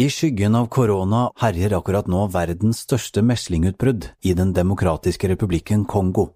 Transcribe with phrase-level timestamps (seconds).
[0.00, 6.30] I skyggen av korona herjer akkurat nå verdens største meslingutbrudd i Den demokratiske republikken Kongo.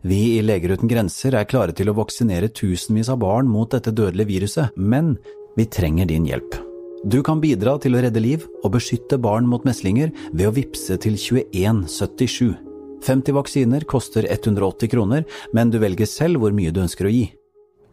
[0.00, 3.92] Vi i Leger uten grenser er klare til å vaksinere tusenvis av barn mot dette
[3.92, 5.18] dødelige viruset, men
[5.52, 6.56] vi trenger din hjelp.
[7.04, 10.96] Du kan bidra til å redde liv og beskytte barn mot meslinger ved å vippse
[11.04, 12.56] til 2177.
[13.04, 17.28] 50 vaksiner koster 180 kroner, men du velger selv hvor mye du ønsker å gi.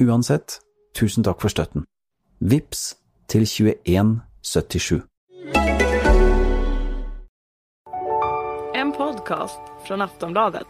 [0.07, 0.61] Uansett,
[0.95, 1.83] tusen takk for støtten.
[2.39, 2.93] Vips
[3.27, 5.03] til 2177.
[8.73, 10.67] En podcast från Aftonbladet.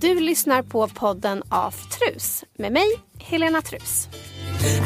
[0.00, 2.86] Du lyssnar på podden Aftrus med mig,
[3.18, 4.08] Helena Trus.
[4.62, 4.80] I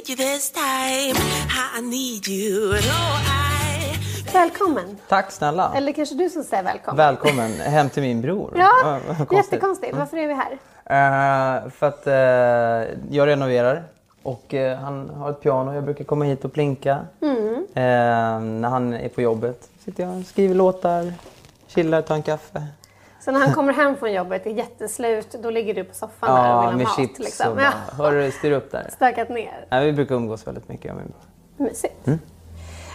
[0.00, 1.16] need you this time.
[1.76, 2.74] I need you.
[2.76, 4.32] I.
[4.32, 4.96] Välkommen.
[5.08, 5.72] Tack snälla.
[5.76, 6.96] Eller kanske du som säger välkommen.
[6.96, 8.52] Välkommen hem till min bror.
[8.56, 8.98] Ja,
[9.32, 9.96] jättekonstigt.
[9.96, 10.52] Varför är vi här?
[10.84, 12.12] Eh, för att eh,
[13.10, 13.84] jag renoverar
[14.22, 15.74] och eh, han har ett piano.
[15.74, 16.98] Jag brukar komma hit och plinka.
[17.20, 17.66] Mm.
[18.60, 21.12] När han är på jobbet sitter jag och skriver låtar,
[21.66, 22.62] chillar, tar en kaffe.
[23.20, 26.56] Så när han kommer hem från jobbet är jätteslut, då ligger du på soffan där
[26.56, 26.96] och vill Ja, ha med mat.
[26.96, 27.48] chips liksom.
[27.50, 27.72] och bara,
[28.04, 28.88] hörru, styr upp där.
[28.92, 29.66] Stökat ner.
[29.70, 31.12] Nej, vi brukar umgås väldigt mycket jag och min
[31.56, 31.66] bror.
[31.68, 32.06] Mysigt.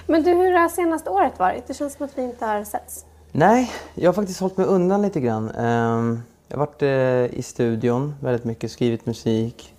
[0.07, 1.67] Men du, hur har senaste året varit?
[1.67, 3.05] Det känns som att vi inte har setts.
[3.31, 5.49] Nej, jag har faktiskt hållit mig undan lite grann.
[5.49, 9.73] Ehm, jag har varit eh, i studion väldigt mycket, skrivit musik.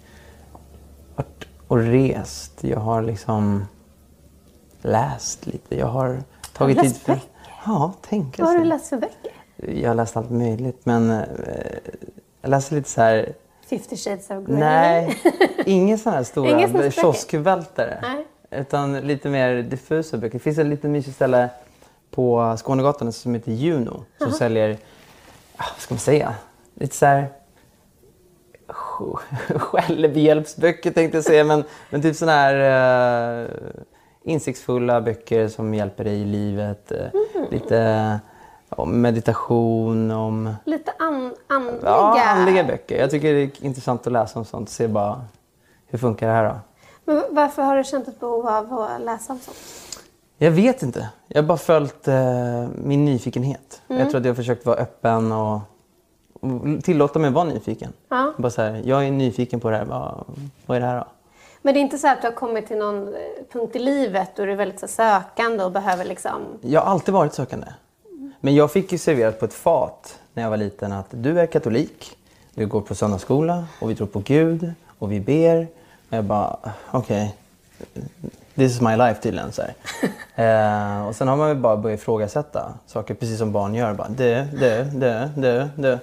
[1.16, 2.64] Varit och rest.
[2.64, 3.64] Jag har liksom
[4.82, 5.76] läst lite.
[5.76, 7.12] Jag har tagit tid för...
[7.12, 7.28] böcker?
[7.66, 8.62] Ja, tänka Vad har sig.
[8.64, 9.25] du läst för böcker?
[9.56, 11.24] Jag har läst allt möjligt, men eh,
[12.42, 13.32] jag läser lite så här...
[13.70, 14.56] 50 shades of Grey?
[14.58, 15.18] Nej,
[15.66, 18.04] inga sådana här stora kioskvältare.
[18.50, 20.32] Utan lite mer diffusa böcker.
[20.32, 21.48] Det finns ett litet mysigt ställe
[22.10, 24.04] på Skånegatan som heter Juno.
[24.18, 24.68] Som säljer,
[25.56, 26.34] ja, vad ska man säga,
[26.74, 27.28] lite så här
[28.68, 29.18] sj-
[29.58, 31.44] självhjälpsböcker tänkte jag säga.
[31.44, 33.50] Men, men typ sådana här uh,
[34.24, 36.92] insiktsfulla böcker som hjälper dig i livet.
[36.92, 37.10] Mm.
[37.50, 38.20] Lite
[38.68, 41.78] om meditation, om Lite an, andliga...
[41.84, 43.00] ja, andliga böcker.
[43.00, 44.68] Jag tycker det är intressant att läsa om sånt.
[44.68, 45.24] Se bara,
[45.86, 46.58] hur funkar det här då?
[47.04, 49.56] Men varför har du känt ett behov av att läsa om sånt?
[50.38, 51.08] Jag vet inte.
[51.28, 52.14] Jag har bara följt eh,
[52.84, 53.82] min nyfikenhet.
[53.88, 54.00] Mm.
[54.00, 55.60] Jag tror att jag har försökt vara öppen och,
[56.40, 57.92] och tillåta mig vara nyfiken.
[58.08, 58.32] Ja.
[58.36, 59.84] Bara så här, jag är nyfiken på det här.
[59.84, 60.24] Vad,
[60.66, 61.06] vad är det här då?
[61.62, 63.20] Men det är inte så att du har kommit till någon eh,
[63.52, 66.42] punkt i livet då du är väldigt så sökande och behöver liksom...
[66.60, 67.66] Jag har alltid varit sökande.
[68.46, 71.46] Men jag fick ju serverat på ett fat när jag var liten att du är
[71.46, 72.16] katolik,
[72.54, 75.66] du går på söndagsskola och vi tror på Gud och vi ber.
[76.10, 76.56] Och jag bara,
[76.90, 77.34] okej,
[78.54, 79.52] this is my life tydligen.
[79.52, 79.62] Så
[80.42, 83.94] eh, och sen har man ju bara börjat ifrågasätta saker precis som barn gör.
[83.94, 85.98] Bara, dö, dö, dö, dö, dö.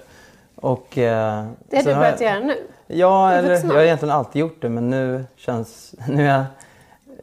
[0.56, 2.58] Och, eh, Det har du börjat jag- göra nu?
[2.88, 5.96] Ja, eller, jag har egentligen alltid gjort det men nu känns...
[6.08, 6.46] Nu är jag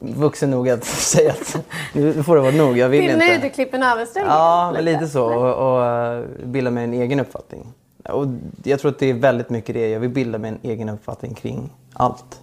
[0.00, 0.84] vuxen nog att
[1.14, 1.56] säga att
[1.92, 2.78] nu får det vara nog.
[2.78, 3.26] Jag vill är inte.
[3.26, 4.30] nu du klipper navelsträngen?
[4.30, 5.24] Ja, men lite så.
[5.24, 7.72] Och, och eh, bilda mig en egen uppfattning.
[8.04, 8.26] Och
[8.64, 9.90] jag tror att det är väldigt mycket det.
[9.90, 12.40] Jag vill bilda mig en egen uppfattning kring allt.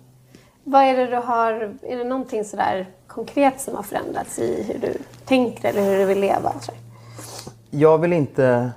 [0.63, 1.51] Vad är det du har...
[1.81, 6.05] Är det någonting sådär konkret som har förändrats i hur du tänker eller hur du
[6.05, 6.53] vill leva?
[7.69, 8.71] Jag vill inte,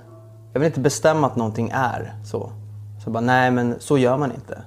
[0.53, 2.51] jag vill inte bestämma att någonting är så.
[3.03, 4.61] Så bara, nej men så gör man inte.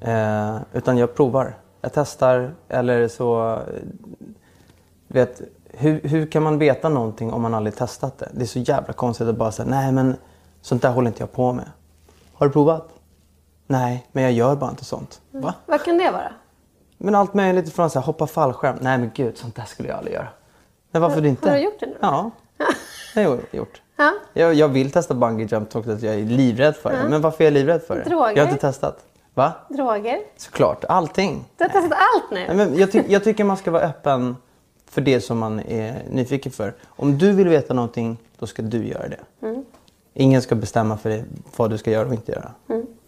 [0.00, 1.54] Eh, utan jag provar.
[1.84, 3.58] Jag testar eller så...
[5.08, 5.40] vet,
[5.70, 8.28] hur, hur kan man veta någonting om man aldrig testat det?
[8.32, 10.16] Det är så jävla konstigt att bara säga, nej men
[10.60, 11.70] sånt där håller inte jag på med.
[12.34, 12.88] Har du provat?
[13.66, 15.20] Nej, men jag gör bara inte sånt.
[15.30, 15.54] Va?
[15.66, 16.32] Vad kan det vara?
[16.98, 18.76] Men allt möjligt från så här, hoppa fallskärm.
[18.80, 20.28] Nej men gud, sånt där skulle jag aldrig göra.
[20.90, 21.48] Men varför Har- inte?
[21.50, 21.96] har du gjort det nu?
[22.00, 22.30] Ja,
[23.14, 23.82] det har jag gjort.
[23.96, 24.12] Ja.
[24.32, 27.08] Jag, jag vill testa bungee jump trots att jag är livrädd för det.
[27.08, 28.02] Men varför är jag livrädd för det?
[28.10, 28.36] Droger?
[28.36, 29.04] Jag har inte testat.
[29.34, 29.52] Va?
[29.68, 30.18] Droger?
[30.36, 31.44] Såklart, allting.
[31.56, 32.44] Du har testat allt nu?
[32.46, 34.36] Nej, men jag, ty- jag tycker man ska vara öppen
[34.90, 36.74] för det som man är nyfiken för.
[36.86, 39.46] Om du vill veta någonting, då ska du göra det.
[39.46, 39.64] Mm.
[40.14, 41.24] Ingen ska bestämma för dig
[41.56, 42.50] vad du ska göra och inte göra.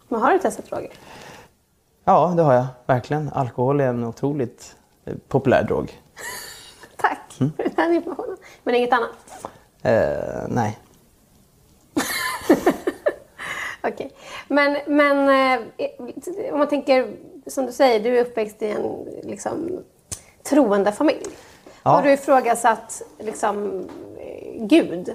[0.09, 0.91] Men har du testat droger?
[2.05, 2.67] Ja, det har jag.
[2.87, 3.31] Verkligen.
[3.35, 6.01] Alkohol är en otroligt eh, populär drog.
[6.97, 7.53] Tack Mm.
[7.57, 8.37] för den informationen.
[8.65, 9.11] Men inget annat?
[9.83, 10.79] Eh, nej.
[13.89, 14.11] Okej.
[14.49, 17.07] Men, men eh, om man tänker,
[17.47, 19.81] som du säger, du är uppväxt i en liksom,
[20.43, 21.27] troende familj.
[21.83, 21.91] Ja.
[21.91, 23.87] Har du ifrågasatt liksom,
[24.19, 25.13] eh, Gud?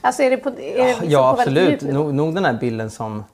[0.00, 1.82] Alltså är det på, är det liksom Ja, absolut.
[1.82, 3.24] Nog, nog den här bilden som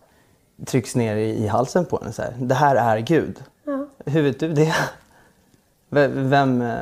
[0.67, 2.13] trycks ner i, i halsen på en.
[2.13, 2.35] Så här.
[2.39, 3.43] Det här är Gud.
[3.65, 3.87] Ja.
[4.07, 4.75] Hur vet du det?
[5.89, 6.77] Vem, eh,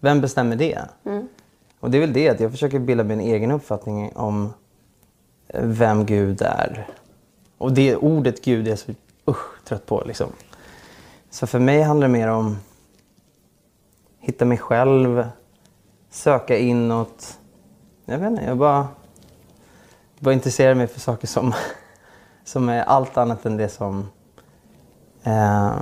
[0.00, 0.78] vem bestämmer det?
[1.04, 1.28] Mm.
[1.80, 4.52] Och det är väl det, att jag försöker bilda min egen uppfattning om
[5.54, 6.86] vem Gud är.
[7.58, 8.94] Och det ordet Gud är jag så
[9.28, 10.02] usch, trött på.
[10.06, 10.32] Liksom.
[11.30, 12.58] Så för mig handlar det mer om
[14.18, 15.28] hitta mig själv,
[16.10, 17.38] söka inåt.
[18.04, 18.88] Jag vet inte, jag bara,
[20.18, 21.54] bara intresserar mig för saker som,
[22.44, 24.10] som är allt annat än det som
[25.22, 25.76] eh,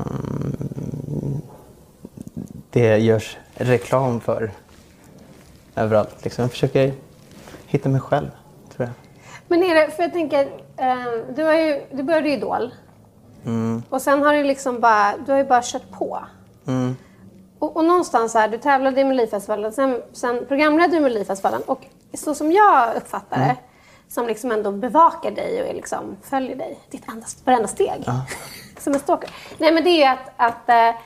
[2.70, 4.50] det görs reklam för
[5.74, 6.24] överallt.
[6.24, 6.42] Liksom.
[6.42, 6.94] Jag försöker
[7.66, 8.30] hitta mig själv,
[8.76, 8.94] tror jag.
[9.48, 12.74] Men är det, för jag tänker, eh, du, har ju, du började ju Idol.
[13.90, 16.24] Och sen har du liksom bara, du har ju bara kört på.
[17.58, 21.62] Och, och någonstans här, du tävlade i Melodifestivalen, sen, sen programledde du Melodifestivalen.
[21.62, 23.56] Och så som jag uppfattar det,
[24.08, 28.04] som liksom ändå bevakar dig och liksom, följer dig, ditt enda, varenda steg.
[28.78, 29.30] som en stalker.
[29.58, 31.00] Nej men det är ju att, att eh,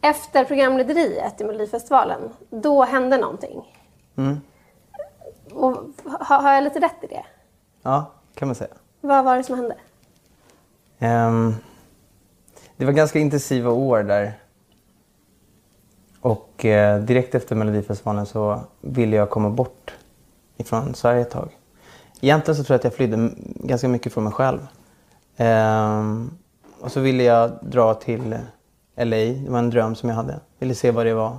[0.00, 2.20] efter programlederiet i Melodifestivalen,
[2.50, 3.74] då hände någonting.
[5.52, 5.76] Och,
[6.20, 7.24] har, har jag lite rätt i det?
[7.82, 8.74] Ja, kan man säga.
[9.08, 9.74] Vad var det som hände?
[10.98, 11.56] Um,
[12.76, 14.32] det var ganska intensiva år där.
[16.20, 19.94] Och eh, direkt efter Melodifestivalen så ville jag komma bort
[20.56, 21.48] ifrån Sverige ett tag.
[22.20, 24.66] Egentligen så tror jag att jag flydde ganska mycket från mig själv.
[25.36, 26.38] Um,
[26.80, 28.36] och så ville jag dra till
[28.96, 29.16] LA.
[29.16, 30.40] Det var en dröm som jag hade.
[30.58, 31.36] Ville se vad det var.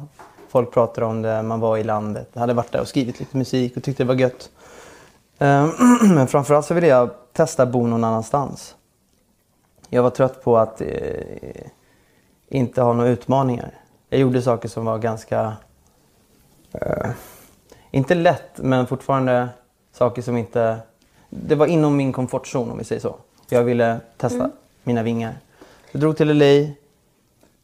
[0.49, 2.29] Folk pratade om det, man var i landet.
[2.33, 4.49] Jag hade varit där och skrivit lite musik och tyckte det var gött.
[5.37, 5.71] Um,
[6.15, 8.75] Men framförallt så ville jag testa bo någon annanstans.
[9.89, 10.87] Jag var trött på att eh,
[12.47, 13.73] inte ha några utmaningar.
[14.09, 15.53] Jag gjorde saker som var ganska...
[16.71, 17.09] Eh,
[17.91, 19.49] inte lätt, men fortfarande
[19.91, 20.77] saker som inte...
[21.29, 23.15] Det var inom min komfortzon om vi säger så.
[23.49, 24.51] Jag ville testa
[24.83, 25.37] mina vingar.
[25.91, 26.73] Jag drog till LA.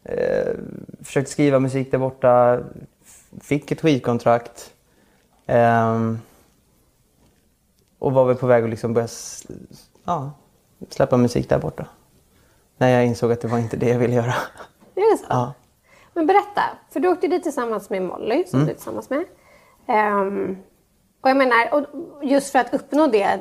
[0.03, 0.53] Eh,
[1.03, 2.59] försökte skriva musik där borta.
[3.41, 4.73] Fick ett skivkontrakt.
[5.45, 6.19] Ehm,
[8.05, 9.07] och var väl på väg att liksom börja
[10.03, 10.31] ja,
[10.89, 11.85] släppa musik där borta.
[12.77, 14.33] När jag insåg att det var inte det jag ville göra.
[14.95, 15.25] Är det så?
[15.29, 15.53] Ja.
[16.13, 16.61] Men berätta,
[16.91, 18.65] för du åkte dit tillsammans med Molly, som Mm.
[18.67, 19.23] du är tillsammans med.
[19.87, 20.57] Ehm,
[21.21, 21.85] och jag menar, och
[22.25, 23.39] just för att uppnå det,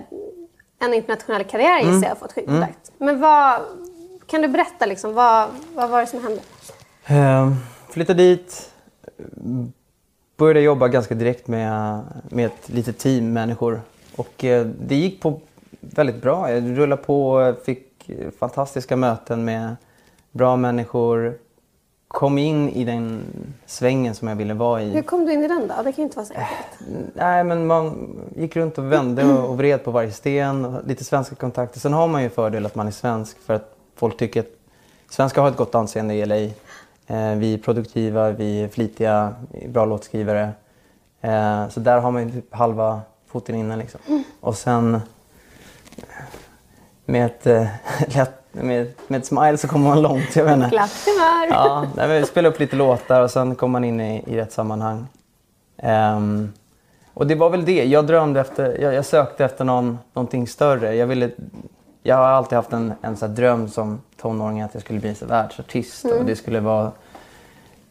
[0.81, 1.94] en internationell karriär Mm.
[1.94, 2.93] gissar jag, fått skivkontrakt.
[2.99, 3.61] Men vad,
[4.26, 6.40] kan du berätta liksom, vad, vad var det som hände?
[7.06, 7.55] Ehm,
[7.90, 8.70] flyttade dit.
[9.37, 9.72] mm,
[10.37, 12.00] Började jobba ganska direkt med,
[12.31, 13.81] med ett litet team människor.
[14.16, 15.40] Och eh, det gick på
[15.81, 16.50] väldigt bra.
[16.50, 19.76] Jag rullade på, fick eh, fantastiska möten med
[20.32, 21.38] bra människor.
[22.08, 23.22] Kom in i den
[23.66, 24.90] svängen som jag ville vara i.
[24.90, 25.82] Hur kom du in i den då?
[25.82, 27.14] Det kan ju inte vara så enkelt.
[27.14, 30.64] Nej, men man gick runt och vände och, och vred på varje sten.
[30.64, 31.81] Och lite svenska kontakter.
[31.81, 34.50] Sen har man ju fördel att man är svensk för att folk tycker att
[35.11, 36.37] svenskar har ett gott anseende i LA.
[37.06, 39.34] Eh, vi är produktiva, vi är flitiga,
[39.69, 40.50] bra låtskrivare.
[41.20, 43.00] Eh, så där har man ju typ halva
[43.35, 44.25] foten inne liksom.
[44.41, 45.01] Och sen
[47.05, 47.67] med ett, eh,
[48.17, 50.37] lätt, med, med ett smile så kommer man långt.
[50.37, 50.69] Jag inte.
[50.69, 51.47] Glatt humör.
[51.51, 54.53] Ja, nej, vi spelade upp lite låtar och sen kom man in i, i rätt
[54.53, 55.07] sammanhang.
[55.77, 56.53] Ehm,
[57.15, 57.85] och det var väl det.
[57.85, 60.95] Jag drömde efter, jag, jag sökte efter någon, någonting större.
[60.95, 61.31] Jag, ville,
[62.03, 65.26] jag har alltid haft en, en så dröm som tonåring att jag skulle bli så
[65.26, 66.93] världsartist och det skulle vara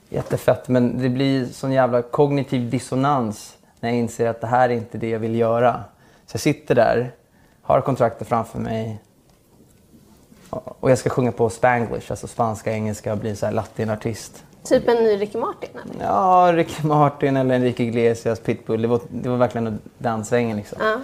[0.09, 0.67] jättefett.
[0.67, 4.97] Men det blir sån jävla kognitiv dissonans när jag inser att det här är inte
[4.97, 5.83] det jag vill göra.
[6.25, 7.11] Så jag sitter där,
[7.61, 9.01] har kontraktet framför mig
[10.49, 14.43] och jag ska sjunga på spanglish, alltså spanska, engelska och bli så här latinartist.
[14.63, 15.69] Typ en ny Ricky Martin.
[15.83, 16.05] eller?
[16.05, 18.81] Ja, Ricky Martin eller Enrique Iglesias, Pitbull.
[18.81, 20.77] Det var, det var verkligen den svängen liksom.
[20.81, 20.97] Ja.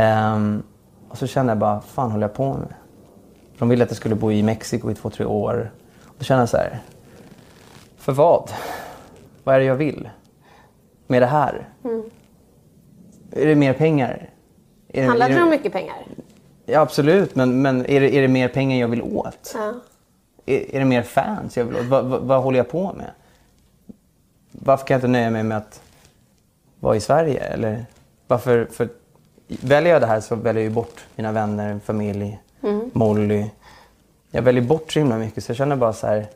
[0.00, 0.62] Ehm,
[1.08, 2.74] och så kände jag bara, fan håller jag på med?
[3.58, 5.70] De ville att jag skulle bo i Mexiko i två, tre år.
[6.04, 6.80] Och då kände jag så här,
[7.98, 8.50] för vad?
[9.44, 10.08] Vad är det jag vill?
[11.10, 11.68] Med det här?
[13.32, 14.30] Är det mer pengar?
[14.88, 15.96] Är Handlar är det om mycket pengar?
[16.66, 19.52] Ja, absolut, men, men är, det, är det mer pengar jag vill åt?
[19.54, 19.74] Ja.
[20.46, 21.86] Är, är det mer fans jag vill åt?
[21.86, 23.10] Vad, vad, vad håller jag på med?
[24.50, 25.82] Varför kan jag inte nöja mig med att
[26.80, 27.40] vara i Sverige?
[27.40, 27.86] Eller
[28.26, 28.88] varför, för
[29.48, 32.40] väljer jag det här så väljer jag bort mina vänner, familj,
[32.92, 33.46] Molly.
[34.30, 36.26] Jag väljer bort så himla mycket så jag känner bara så här.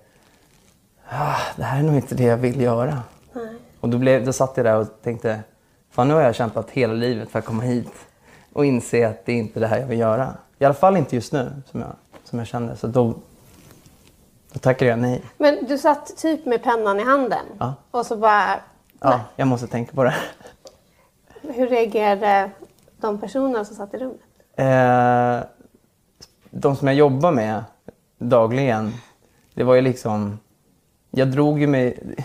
[1.08, 3.02] Ah, det här är nog inte det jag vill göra.
[3.84, 5.40] Och då, blev, då satt jag där och tänkte.
[5.90, 7.92] Fan nu har jag kämpat hela livet för att komma hit.
[8.52, 10.34] Och inse att det är inte det här jag vill göra.
[10.58, 11.92] I alla fall inte just nu som jag,
[12.24, 12.76] som jag kände.
[12.76, 13.14] Så då,
[14.52, 15.22] då tackade jag nej.
[15.38, 17.74] Men du satt typ med pennan i handen Ja.
[17.90, 18.60] och så bara...
[19.00, 20.14] Ja, jag måste tänka på det.
[21.42, 22.50] Hur reagerade
[23.00, 24.20] de personerna som satt i rummet?
[24.56, 25.48] Eh,
[26.50, 27.64] de som jag jobbar med
[28.18, 28.92] dagligen,
[29.54, 30.38] det var ju liksom...
[31.10, 32.16] Jag drog ju mig...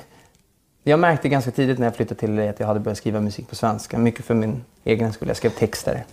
[0.83, 3.49] Jag märkte ganska tidigt när jag flyttade till LA att jag hade börjat skriva musik
[3.49, 3.97] på svenska.
[3.97, 5.27] Mycket för min egen skull.
[5.27, 6.03] Jag skrev texter.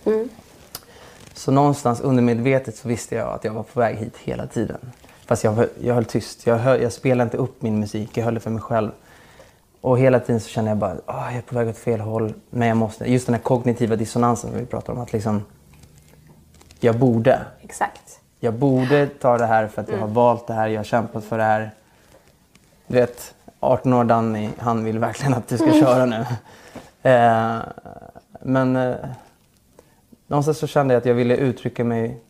[1.33, 4.91] Så någonstans undermedvetet så visste jag att jag var på väg hit hela tiden.
[5.25, 6.47] Fast jag, jag höll tyst.
[6.47, 8.17] Jag, höll, jag spelade inte upp min musik.
[8.17, 8.91] Jag höll det för mig själv.
[9.81, 12.33] Och hela tiden så kände jag bara att jag är på väg åt fel håll.
[12.49, 13.11] Men jag måste.
[13.11, 14.99] Just den här kognitiva dissonansen som vi pratar om.
[14.99, 15.45] Att liksom,
[16.79, 17.41] jag borde.
[17.61, 18.19] Exakt.
[18.39, 20.67] Jag borde ta det här för att jag har valt det här.
[20.67, 21.71] Jag har kämpat för det här.
[22.87, 26.25] Du vet, 18 år Danny, han vill verkligen att du ska köra nu.
[27.01, 27.59] Eh,
[28.41, 28.95] men eh,
[30.27, 32.21] någonstans så kände jag att jag ville uttrycka mig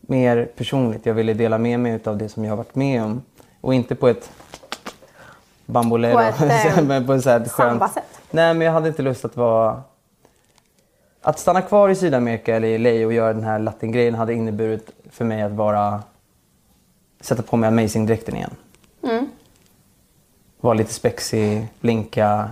[0.00, 1.06] mer personligt.
[1.06, 3.22] Jag ville dela med mig av det som jag har varit med om.
[3.60, 4.30] Och inte på ett
[5.66, 6.14] bambolero.
[6.14, 6.40] På ett,
[6.76, 7.50] eh, men på ett så här skönt...
[7.50, 8.20] Samba-sätt.
[8.30, 9.82] Nej, men jag hade inte lust att vara...
[11.22, 14.90] Att stanna kvar i Sydamerika eller i LA och göra den här latin-grejen hade inneburit
[15.10, 16.02] för mig att vara...
[17.20, 18.54] Sätta på mig Amazing-dräkten igen.
[20.68, 22.50] Vara lite spexig, blinka.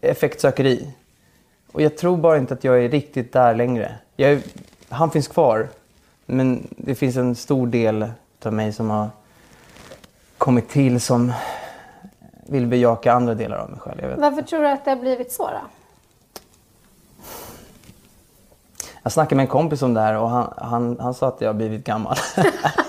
[0.00, 0.90] Effektsökeri.
[1.72, 3.94] Och jag tror bara inte att jag är riktigt där längre.
[4.16, 4.42] Jag är,
[4.88, 5.68] han finns kvar.
[6.26, 8.10] Men det finns en stor del
[8.42, 9.08] av mig som har
[10.38, 11.32] kommit till som
[12.46, 14.18] vill bejaka andra delar av mig själv.
[14.18, 15.60] Varför tror du att det har blivit så då?
[19.02, 21.48] Jag snackade med en kompis om det här och han, han, han sa att jag
[21.48, 22.16] har blivit gammal.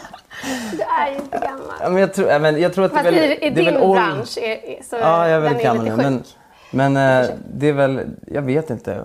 [0.98, 1.76] Är ju inte gammal.
[1.82, 3.32] Ja, men jag, tror, ja, men jag tror att Fast det är väl...
[3.32, 5.98] i, i det är din väl bransch är, så Ja, jag är den gammal lite
[5.98, 6.04] nu.
[6.04, 6.36] Men, sjuk.
[6.72, 9.04] men eh, det är väl, jag vet inte.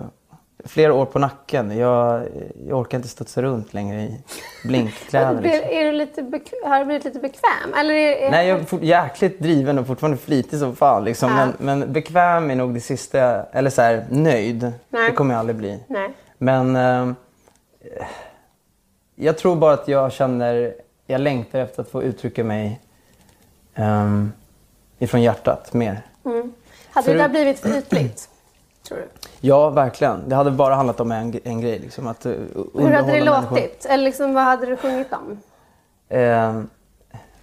[0.65, 1.77] Flera år på nacken.
[1.77, 2.23] Jag,
[2.67, 4.21] jag orkar inte studsa runt längre i
[4.65, 5.41] blinkkläder.
[5.41, 5.69] Liksom.
[5.69, 6.21] är du lite
[6.65, 7.73] har du blivit lite bekväm?
[7.77, 11.03] Eller är, är, Nej, jag är fort, jäkligt driven och fortfarande flitig som fan.
[11.03, 11.29] Liksom.
[11.31, 11.35] Ja.
[11.35, 14.71] Men, men bekväm är nog det sista, eller så här, nöjd.
[14.89, 15.09] Nej.
[15.09, 15.79] Det kommer jag aldrig bli.
[15.87, 16.09] Nej.
[16.37, 17.11] Men eh,
[19.15, 20.73] jag tror bara att jag känner,
[21.11, 22.81] jag längtar efter att få uttrycka mig
[23.75, 24.33] um,
[24.99, 26.01] ifrån hjärtat mer.
[26.91, 28.29] Hade För det där blivit för ytligt?
[28.87, 29.07] Tror du?
[29.39, 30.29] Ja, verkligen.
[30.29, 31.79] Det hade bara handlat om en, en grej.
[31.79, 32.31] Liksom, att, uh,
[32.73, 33.55] Hur hade det människor.
[33.55, 33.85] låtit?
[33.85, 35.39] Eller liksom, vad hade du sjungit om?
[36.09, 36.61] Eh,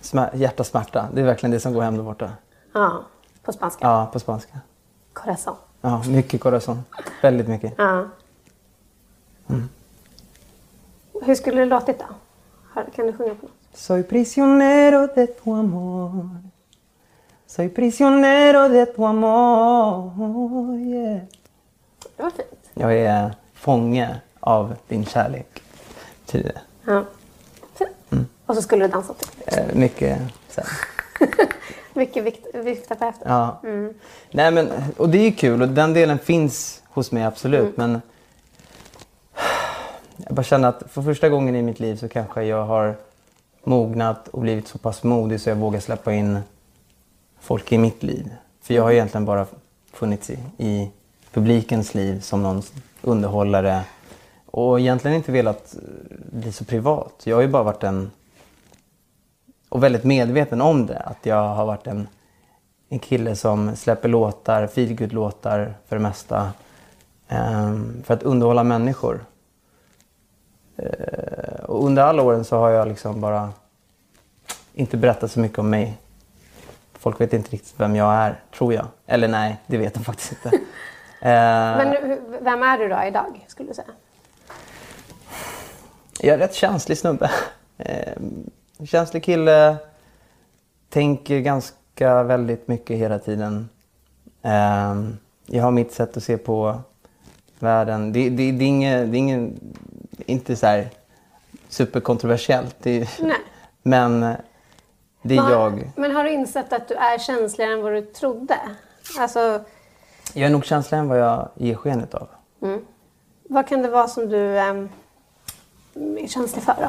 [0.01, 1.09] smär, hjärta, smärta.
[1.15, 2.31] Det är verkligen det som går hem där borta.
[2.73, 3.05] Ja,
[3.43, 3.87] på spanska.
[3.87, 4.59] Ja, på spanska.
[5.13, 5.57] Corazon.
[5.81, 6.83] Ja, mycket corazon.
[7.23, 7.75] Väldigt mycket.
[7.79, 8.07] Ja.
[9.49, 9.69] Mm.
[11.23, 12.07] Hur skulle det låtit då?
[12.95, 13.55] Kan du sjunga på något?
[13.79, 16.31] Soy prisionero de tu amor.
[17.47, 20.79] Soy prisionero de tu amor.
[20.79, 21.21] Yeah.
[22.17, 22.71] Det var fint.
[22.75, 25.63] Jag är fånge av din kärlek.
[26.31, 26.53] Det.
[26.87, 27.05] Ja.
[27.75, 27.91] Fint.
[28.11, 28.27] Mm.
[28.47, 29.59] Och så skulle du dansa till.
[29.59, 30.19] Eh, mycket
[30.57, 30.67] här.
[31.93, 33.29] Mycket vikt, vikta på efter.
[33.29, 33.61] Ja.
[34.31, 37.77] Nej, men, och det är ju kul och den delen finns hos mig absolut.
[37.77, 38.01] Men
[40.17, 42.97] jag bara känner att för första gången i mitt liv så kanske jag har
[43.65, 46.39] mognat och blivit så pass modig så jag vågar släppa in
[47.41, 48.31] folk i mitt liv.
[48.61, 49.47] För jag har egentligen bara
[49.93, 50.91] funnits i, i
[51.33, 52.63] publikens liv som någon
[53.03, 53.85] underhållare
[54.47, 57.23] och egentligen inte velat eh, bli så privat.
[57.25, 58.11] Jag har ju bara varit en
[59.69, 60.99] och väldigt medveten om det.
[60.99, 62.09] Att jag har varit en,
[62.89, 66.53] en kille som släpper låtar, feelgood-låtar för det mesta.
[67.29, 69.25] Um, för att underhålla människor.
[70.77, 71.08] Eh,
[71.79, 73.53] och under alla åren så har jag liksom bara
[74.75, 75.99] inte berättat så mycket om mig.
[76.93, 78.87] Folk vet inte riktigt vem jag är, tror jag.
[79.07, 80.57] Eller nej, det vet de faktiskt inte.
[80.57, 80.59] Eh,
[81.79, 83.89] Men vem är du då idag, skulle du säga?
[86.21, 87.31] Jag är rätt känslig snubbe.
[87.79, 88.13] Eh,
[88.85, 89.77] känslig kille.
[90.89, 93.69] Tänker ganska väldigt mycket hela tiden.
[94.43, 94.95] Eh,
[95.47, 96.81] jag har mitt sätt att se på
[97.59, 98.13] världen.
[98.13, 99.61] Det, det, det är inget, det är ingen,
[100.27, 100.89] inte så här
[101.69, 102.77] superkontroversiellt.
[102.83, 103.37] Det, är- Nej.
[103.83, 104.21] men
[105.23, 105.93] det är jag.
[105.97, 108.59] Men har du insett att du är känsligare än vad du trodde?
[109.19, 109.61] Alltså,
[110.35, 112.29] Jag är nog känsligare än vad jag ger skenet av.
[113.49, 114.89] vad kan det vara som du ehm,
[115.95, 116.89] är känslig för då?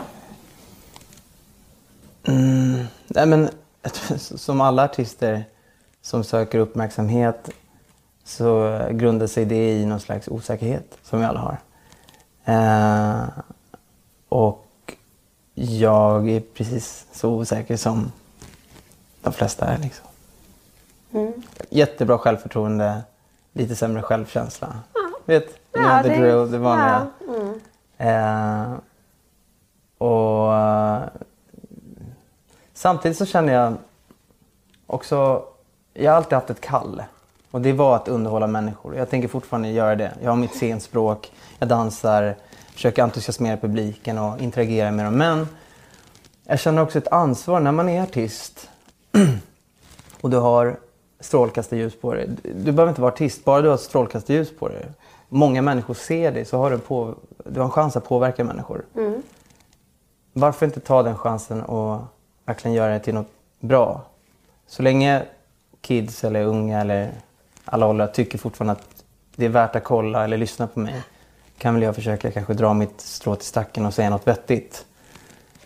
[3.08, 3.50] Nej, men,
[4.18, 5.44] som alla artister
[6.02, 7.50] som söker uppmärksamhet
[8.24, 11.58] så grundar sig det i någon slags osäkerhet som vi alla har.
[12.46, 13.28] Eh,
[14.30, 14.68] och
[15.62, 18.12] jag är precis så osäker som
[19.22, 19.78] de flesta är.
[19.78, 20.06] Liksom.
[21.70, 23.02] Jättebra självförtroende,
[23.54, 24.80] lite sämre självkänsla.
[25.26, 27.08] Vet, you know the drill, det vanliga.
[27.28, 27.60] Ja, mm.
[27.98, 28.78] Eh,
[30.08, 30.54] och
[32.74, 33.74] samtidigt så känner jag
[34.88, 35.44] också,
[35.94, 37.04] jag har alltid haft ett kall.
[37.52, 38.96] Och det var att underhålla människor.
[38.96, 40.12] Jag tänker fortfarande göra det.
[40.22, 42.36] Jag har mitt scenspråk, jag dansar,
[42.80, 45.18] försöker entusiasmera publiken och interagera med dem.
[45.18, 45.48] Men
[46.44, 48.70] jag känner också ett ansvar när man är artist
[50.22, 50.80] och du har
[51.20, 52.30] strålkastarljus på dig.
[52.44, 54.86] Du behöver inte vara artist, bara du har strålkastarljus på dig.
[55.30, 58.86] Många människor ser dig så har du, på, du har en chans att påverka människor.
[60.34, 62.02] Varför inte ta den chansen och
[62.46, 64.02] verkligen göra det till något bra?
[64.68, 65.24] Så länge
[65.82, 67.12] kids eller unga eller
[67.66, 69.04] alla åldrar tycker fortfarande att
[69.36, 71.04] det är värt att kolla eller lyssna på mig
[71.60, 74.86] kan väl jag försöka kanske dra mitt strå till stacken och säga något vettigt.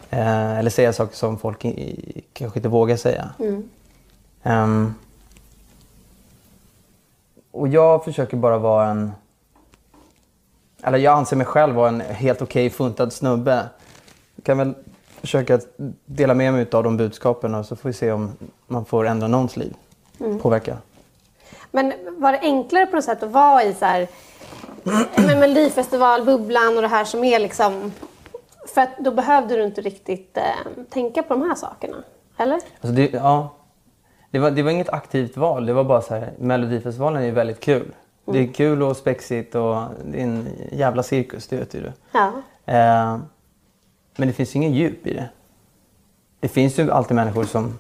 [0.10, 3.30] Eh, eller säga saker som folk i, kanske inte vågar säga.
[4.44, 4.94] Ehm,
[7.52, 9.12] och jag försöker bara vara en...
[10.84, 13.70] Eller jag anser mig själv vara en helt okej funtad snubbe.
[14.36, 14.74] Jag kan väl
[15.22, 15.60] försöka
[16.06, 18.32] dela med mig av de budskapen och så får vi se om
[18.68, 19.76] man får ändra någons liv.
[20.42, 20.78] Påverka.
[21.72, 24.08] Men var det enklare på något sätt att vara i så här,
[25.16, 27.92] med Melodifestivalbubblan och det här som är liksom...
[28.74, 30.44] För att då behövde du inte riktigt eh,
[30.90, 31.98] tänka på de här sakerna.
[32.38, 32.56] Eller?
[32.56, 33.56] Alltså det, ja,
[34.32, 35.66] det, var, det var inget aktivt val.
[35.66, 37.94] Det var bara så här, Melodifestivalen är väldigt kul.
[38.26, 41.92] Det är kul och spexigt och det är en jävla cirkus, det vet ju du.
[42.12, 42.32] Ja.
[42.66, 43.18] Eh,
[44.16, 45.30] men det finns ju ingen djup i det.
[46.40, 47.80] Det finns ju alltid människor som,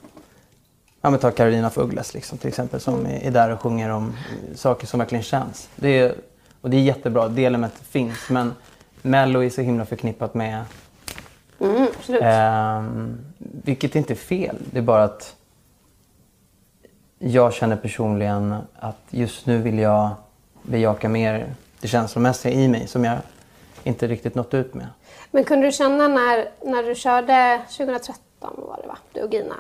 [1.01, 3.89] ja men ta Carolina af Ugglas liksom, till exempel, som är, är där och sjunger
[3.89, 4.13] om
[4.55, 5.69] saker som verkligen känns.
[5.75, 6.15] Det är,
[6.63, 8.29] och det är jättebra, det elementet finns.
[8.29, 8.53] Men
[9.01, 10.63] Mello är så himla förknippat med
[11.60, 12.22] Mm, absolut.
[12.24, 14.58] Ehm, vilket inte är fel.
[14.72, 15.36] Det är bara att
[17.20, 20.10] jag känner personligen att just nu vill jag
[20.63, 23.17] bejaka mer det känslomässiga i mig som jag
[23.84, 24.88] inte riktigt nått ut med.
[25.32, 28.98] Men kunde du känna när, när du körde 2013 var det va?
[29.13, 29.55] Du och Gina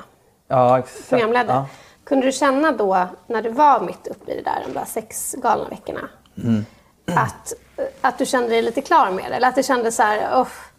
[0.47, 1.09] Ja, exakt.
[1.09, 1.53] programledde.
[1.53, 1.67] Ja.
[2.03, 5.35] Kunde du känna då när du var mitt uppe i det där, de där sex
[5.37, 6.09] galna veckorna,
[6.43, 6.65] Mm.
[7.05, 7.53] Att,
[8.01, 9.35] att du kände dig lite klar med det?
[9.35, 10.71] Eller att det kändes så här, "Uff",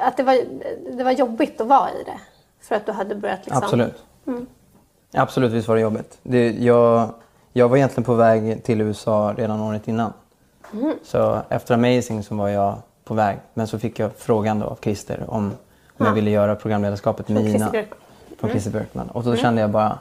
[0.00, 0.40] att det var,
[0.96, 2.20] det var jobbigt att vara i det?
[2.60, 3.62] För att du hade börjat liksom...
[3.62, 4.04] Absolut.
[5.12, 6.18] Absolut, visst var det jobbigt.
[6.22, 7.14] Det, jag,
[7.52, 10.12] jag var egentligen på väg till USA redan året innan.
[10.72, 10.94] Mm.
[11.04, 13.38] Så efter Amazing så var jag på väg.
[13.54, 15.52] Men så fick jag frågan då av Christer om, om
[15.96, 16.12] jag Ja.
[16.12, 17.84] ville göra programledarskapet med Björkman.
[18.40, 19.08] Från Christer Björkman.
[19.10, 19.98] Och då kände jag bara,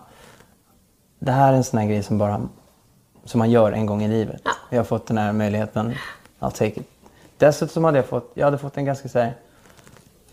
[1.20, 2.42] det här är en sån här grej som bara
[3.24, 4.42] som man gör en gång i livet.
[4.46, 4.52] Ja.
[4.70, 5.94] Jag har fått den här möjligheten,
[6.40, 6.88] I'll take it.
[7.38, 9.34] Dessutom hade jag fått, jag hade fått en ganska så här,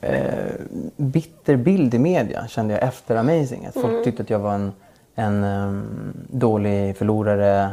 [0.01, 0.53] eh,
[0.97, 3.67] bitter bild i media kände jag efter Amazing.
[3.67, 4.73] Att folk tyckte att jag var en,
[5.15, 7.71] en ehm, dålig förlorare.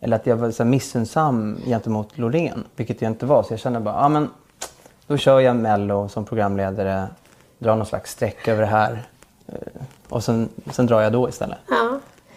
[0.00, 3.42] Eller att jag var så missunnsam gentemot Loreen, vilket jag inte var.
[3.42, 4.28] Så jag kände bara, ja men
[5.06, 7.08] då kör jag Mello som programledare,
[7.58, 9.02] drar någon slags streck över det här.
[9.46, 9.54] Eh,
[10.08, 11.58] och sen, sen drar jag då istället.
[11.68, 11.79] Ja.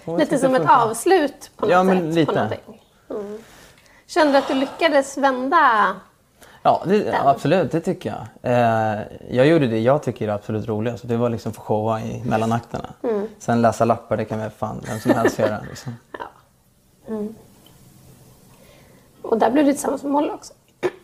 [0.05, 2.15] Lite det som ett avslut på något Ja, men sätt.
[2.15, 2.57] lite.
[3.09, 3.37] Mm.
[4.07, 5.95] Kände du att du lyckades vända?
[6.63, 7.71] Ja, det, ja, absolut.
[7.71, 8.51] Det tycker jag.
[8.53, 11.07] Eh, jag gjorde det jag tycker är absolut roligast.
[11.07, 12.89] Det var liksom få showa i mellanakterna.
[13.39, 15.59] Sen läsa lappar, det kan väl fan vem som helst göra.
[15.69, 15.93] Liksom.
[19.21, 20.53] Och där blev du tillsammans med Molly också.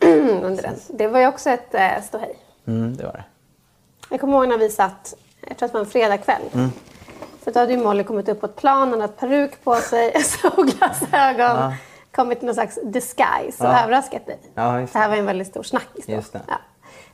[0.42, 0.74] Under den.
[0.88, 2.36] Det var ju också ett eh, ståhej.
[2.66, 3.24] Mm, det var det.
[4.10, 5.14] Jag kommer ihåg när vi satt,
[5.48, 6.42] jag tror att det var en fredagkväll.
[6.52, 6.70] Mm.
[7.44, 10.22] För då hade ju Molly kommit upp på ett plan, hon hade peruk på sig,
[10.24, 11.72] solglasögon.
[12.12, 13.82] Kommit med någon slags disguise och Ja.
[13.84, 14.38] överraskat dig.
[14.54, 16.12] Ja, just det här var en väldigt stor snackis då.
[16.12, 16.40] Det.
[16.48, 16.54] Ja.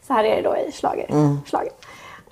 [0.06, 1.06] Så här är det då i slager,
[1.46, 1.72] slager.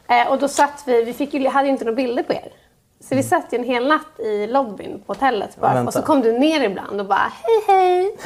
[0.08, 2.52] Eh, och då satt vi, vi fick ju, hade ju inte några bilder på er.
[3.00, 5.88] Så vi satt ju en hel natt i lobbyn på hotellet bara, vänta.
[5.88, 8.16] och så kom du ner ibland och bara hej hej.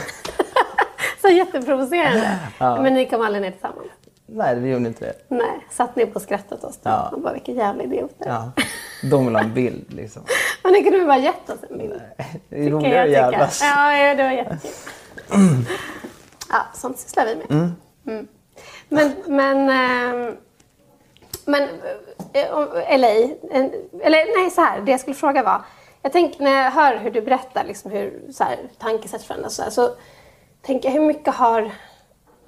[1.23, 2.39] så jätteprovocerande.
[2.59, 3.89] Men ni kom aldrig ner tillsammans.
[4.31, 5.15] Nej, vi gjorde inte det.
[5.29, 6.91] Nej, satt ni på och åt oss då?
[6.91, 7.11] Ja.
[7.13, 8.27] Och bara, vilka jävla idioter.
[8.29, 8.53] Ja.
[9.11, 10.23] De vill ha en bild liksom.
[10.63, 12.03] Men ni kunde väl bara gett oss en bild?
[12.49, 13.21] Det är roligare jag tycka.
[13.21, 13.61] jävlas.
[13.63, 14.71] Ja, det var jättekul.
[16.51, 17.73] ja, sånt sysslar vi med.
[18.07, 18.29] Mm.
[18.89, 20.37] Men, men, ehm,
[21.45, 21.63] men
[22.33, 23.09] eh, LA,
[23.51, 25.63] en, eller nej så här, det jag skulle fråga var,
[26.03, 29.63] jag tänker när jag hör hur du berättar liksom hur så här, tankesätt förändras så,
[29.63, 29.91] här, så
[30.63, 31.71] tänker jag hur mycket har,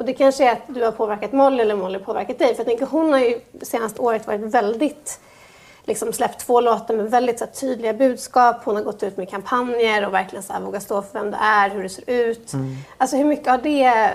[0.01, 2.59] och det kanske är att du har påverkat Molly eller Molly har påverkat dig, för
[2.59, 5.21] jag tänker hon har ju senaste året varit väldigt
[5.85, 8.57] liksom släppt två låtar med väldigt så här, tydliga budskap.
[8.65, 11.37] Hon har gått ut med kampanjer och verkligen så här, vågat stå för vem du
[11.37, 12.53] är, hur det ser ut.
[12.99, 14.11] Alltså hur mycket har det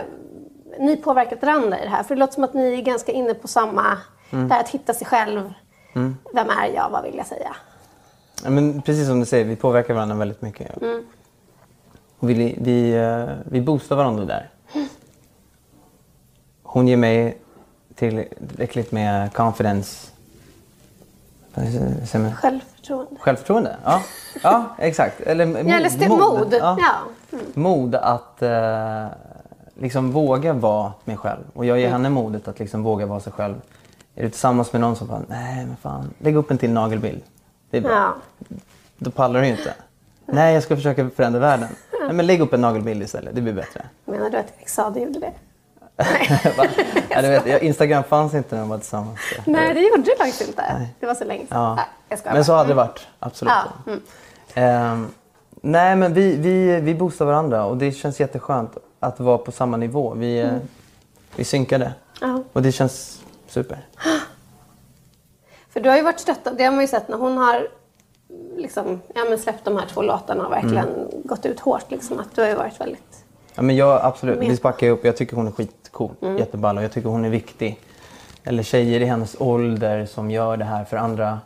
[0.79, 2.03] ni påverkat varandra i det här?
[2.03, 3.97] För det låter som att ni är ganska inne på samma,
[4.29, 5.53] det här att hitta sig själv.
[6.33, 6.89] Vem är jag?
[6.89, 7.55] Vad vill jag säga?
[8.43, 10.71] Ja, men precis som du säger, vi påverkar varandra väldigt mycket.
[12.19, 14.49] Och vi, vi, eh, vi boostar varandra där.
[16.75, 17.37] Hon ger mig
[17.95, 20.11] tillräckligt med confidence?
[22.33, 23.15] Självförtroende.
[23.19, 23.77] Självförtroende?
[23.85, 24.01] Ja,
[24.43, 25.21] ja exakt.
[25.21, 26.53] Eller, mod, Ja, eller st- mod.
[26.59, 26.77] Ja.
[27.53, 29.07] Mod att eh,
[29.79, 31.43] liksom våga vara mig själv.
[31.53, 33.55] Och jag ger henne modet att liksom våga vara sig själv.
[34.15, 37.21] Är du tillsammans med någon som bara, nej men fan, lägg upp en till nagelbild.
[37.69, 37.91] Det är bra.
[37.91, 38.15] Ja.
[38.97, 39.73] Då pallar du ju inte.
[40.25, 41.69] Nej, jag ska försöka förändra världen.
[42.01, 43.81] Nej, men lägg upp en nagelbild istället, det blir bättre.
[44.05, 45.31] Menar du att Erik Saade gjorde det?
[47.09, 49.19] Ja, du vet, Instagram fanns inte när de var tillsammans.
[49.45, 50.87] Nej, det gjorde du faktiskt inte.
[50.99, 51.61] Det var så länge sedan.
[51.61, 51.75] Ja.
[52.09, 53.53] Nej, Men så hade det varit, absolut.
[53.85, 54.01] Ja, mm.
[54.53, 55.07] Ehm,
[55.61, 59.77] nej, men vi, vi, vi boostar varandra och det känns jätteskönt att vara på samma
[59.77, 60.13] nivå.
[60.13, 60.59] Vi, mm.
[61.35, 62.43] vi synkade Ja.
[62.53, 63.85] och det känns super.
[65.69, 66.57] För du har ju varit stöttad.
[66.57, 67.67] Det har man ju sett när hon har
[68.57, 71.07] liksom, ja, men släppt de här två låtarna och verkligen Mm.
[71.23, 71.91] gått ut hårt.
[71.91, 73.24] Liksom, att du har ju varit väldigt...
[73.55, 74.47] Ja, men jag, absolut, Med.
[74.47, 75.05] vi backar ju upp.
[75.05, 77.79] Jag tycker hon är skitcool, jätteball och jag tycker hon är viktig.
[78.43, 81.39] Eller tjejer i hennes ålder som gör det här för andra,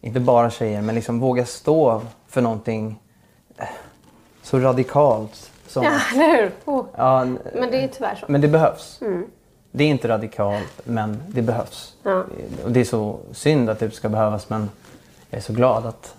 [0.00, 3.00] inte bara tjejer, men liksom våga stå för någonting
[3.56, 3.64] eh,
[4.42, 5.50] så radikalt.
[5.66, 6.52] Som, Ja, eller hur?
[6.64, 6.84] Oh.
[6.96, 8.26] Ja, Men det är tyvärr så.
[8.28, 9.00] Men det behövs.
[9.70, 11.94] Det är inte radikalt, men det behövs.
[12.02, 12.24] Ja.
[12.64, 14.70] Och det är så synd att det ska behövas, men
[15.30, 16.14] jag är så glad att,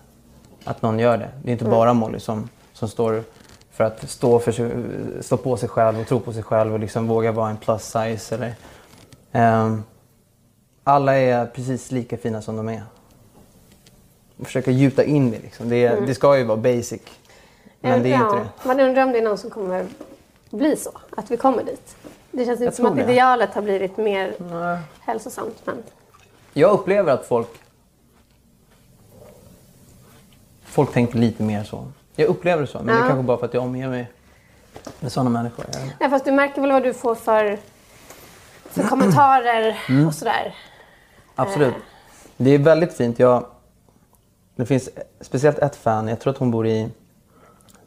[0.63, 1.29] att någon gör det.
[1.43, 3.23] Det är inte bara Molly som, som står
[3.79, 7.07] för att stå, för stå på sig själv och tro på sig själv och liksom
[7.07, 8.35] våga vara en plus size.
[8.35, 8.55] Eller,
[9.31, 9.83] Ehm,
[10.83, 12.83] alla är precis lika fina som de är.
[14.37, 15.39] Och försöka gjuta in det.
[15.39, 15.69] Liksom.
[15.69, 17.01] Det, det ska ju vara basic.
[17.79, 18.67] Men det är ja, inte det.
[18.67, 19.87] Man undrar om det är någon som kommer
[20.49, 20.91] bli så.
[21.17, 21.95] Att vi kommer dit.
[22.31, 23.03] Det känns inte som att det.
[23.03, 24.35] idealet har blivit mer
[24.99, 25.61] hälsosamt.
[25.65, 25.83] Men...
[26.53, 27.49] Jag upplever att folk
[30.63, 31.87] Folk tänker lite mer så.
[32.19, 33.07] Jag upplever det så, men det är Ja.
[33.07, 34.11] kanske bara för att jag omger mig
[34.99, 35.65] med sådana människor.
[35.99, 37.59] Nej, fast du märker väl vad du får för,
[38.69, 40.07] för kommentarer Mm.
[40.07, 40.55] och sådär.
[41.35, 41.73] Absolut.
[42.37, 43.19] Det är väldigt fint.
[43.19, 43.45] Jag,
[44.55, 44.89] det finns
[45.21, 46.89] speciellt ett fan, jag tror att hon bor i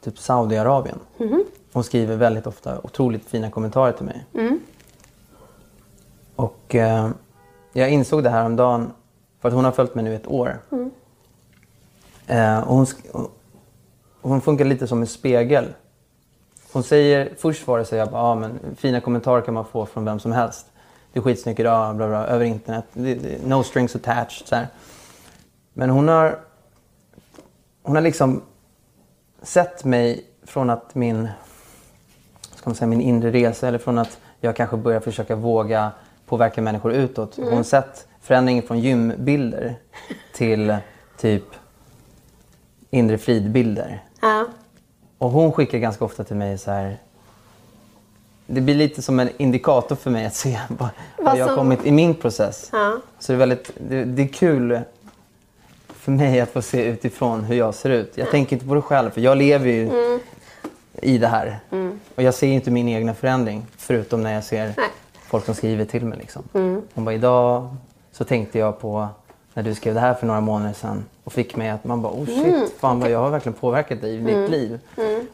[0.00, 0.98] typ Saudiarabien.
[1.72, 4.24] Hon skriver väldigt ofta otroligt fina kommentarer till mig.
[6.36, 7.10] Och eh,
[7.72, 8.92] jag insåg det här om dagen
[9.40, 10.58] för att hon har följt mig nu ett år.
[12.26, 12.86] Eh, och hon,
[14.32, 15.64] hon funkar lite som en spegel.
[16.72, 19.86] Hon säger, först var det så jag bara, ah, men fina kommentarer kan man få
[19.86, 20.66] från vem som helst.
[21.12, 22.84] Du är skitsnygg idag, bla bla, över internet.
[22.92, 24.46] Det, det, no strings attached.
[24.48, 24.66] Så här.
[25.72, 26.38] Men hon har,
[27.82, 28.42] hon har liksom
[29.42, 31.28] sett mig från att min,
[32.54, 35.92] ska man säga, min inre resa eller från att jag kanske börjar försöka våga
[36.26, 37.36] påverka människor utåt.
[37.36, 39.74] Hon har sett förändringen från gymbilder
[40.34, 40.76] till
[41.16, 41.44] typ
[42.90, 44.02] inre fridbilder.
[44.22, 44.46] Ja.
[45.18, 46.98] Och hon skickar ganska ofta till mig så här.
[48.46, 51.56] Det blir lite som en indikator för mig att se vad, vad jag har som-
[51.56, 52.68] kommit i min process.
[52.72, 52.96] Ja.
[53.18, 54.80] Så det är, väldigt, det, det är kul
[55.88, 58.12] för mig att få se utifrån hur jag ser ut.
[58.16, 60.20] Jag tänker inte på det själv för jag lever ju Mm.
[61.02, 61.60] i det här.
[62.14, 64.74] Och jag ser inte min egna förändring förutom när jag ser Nej.
[64.76, 64.90] Mm.
[65.26, 66.18] folk som skriver till mig.
[66.18, 66.42] Liksom.
[66.94, 67.76] Hon bara, idag
[68.12, 69.08] så tänkte jag på
[69.54, 72.12] när du skrev det här för några månader sedan och fick mig att man bara,
[72.12, 72.68] oh shit, Mm.
[72.78, 74.80] fan vad jag har verkligen påverkat dig i ditt liv.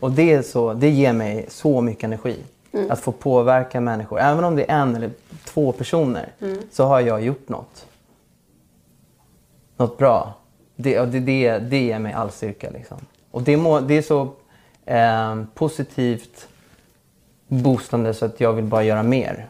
[0.01, 2.37] Och det, är så, det ger mig så mycket energi.
[2.73, 2.91] Mm.
[2.91, 5.11] Att få påverka människor, även om det är en eller
[5.45, 6.59] två personer, Mm.
[6.73, 7.87] så har jag gjort något.
[9.77, 10.35] Något bra.
[10.77, 12.71] Det, det, det, det ger mig all styrka.
[12.71, 12.97] Liksom.
[13.31, 14.29] Och det, må, det är så
[14.85, 16.49] eh, positivt
[17.49, 19.47] boostande så att jag vill bara göra mer.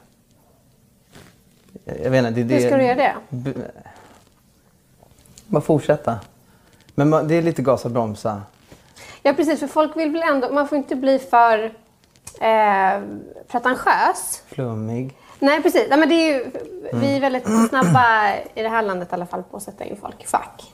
[2.03, 3.15] Jag vet inte, det, Hur ska du göra det?
[5.49, 6.19] Bara fortsätta.
[6.95, 8.43] Men man, det är lite gasa bromsa.
[9.23, 9.61] Ja, precis.
[9.61, 10.53] För folk vill väl ändå...
[10.53, 11.65] Man får inte bli för
[12.41, 13.03] eh,
[13.49, 14.43] pretentiös.
[14.49, 15.17] Flummig.
[15.39, 15.87] Nej, precis.
[15.91, 16.51] Nej, men det är ju,
[16.83, 17.05] Vi Mm.
[17.17, 20.23] är väldigt snabba i det här landet i alla fall på att sätta in folk
[20.25, 20.73] i fack.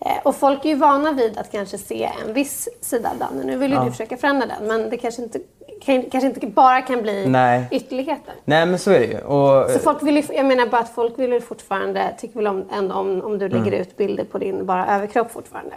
[0.00, 3.44] Eh, och folk är ju vana vid att kanske se en viss sida av Danne.
[3.44, 5.38] Nu vill ju du försöka förändra den, men det kanske inte,
[5.84, 7.68] kan, kanske inte bara kan bli Nej.
[7.70, 8.34] ytterligheter.
[8.44, 9.18] Nej men så är det ju.
[9.18, 12.46] Och, Så folk vill ju, jag menar bara att folk vill ju fortfarande, tycker väl
[12.46, 13.80] om, ändå om, om du lägger Mm.
[13.80, 15.74] ut bilder på din bara överkropp fortfarande.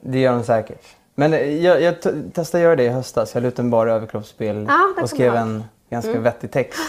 [0.00, 0.82] Det gör de säkert.
[1.14, 1.94] Men eh, jag, jag
[2.34, 3.34] testade göra det i höstas.
[3.34, 6.80] Jag la ut en bara överkroppsbild Ja, och skrev en ganska vettig text.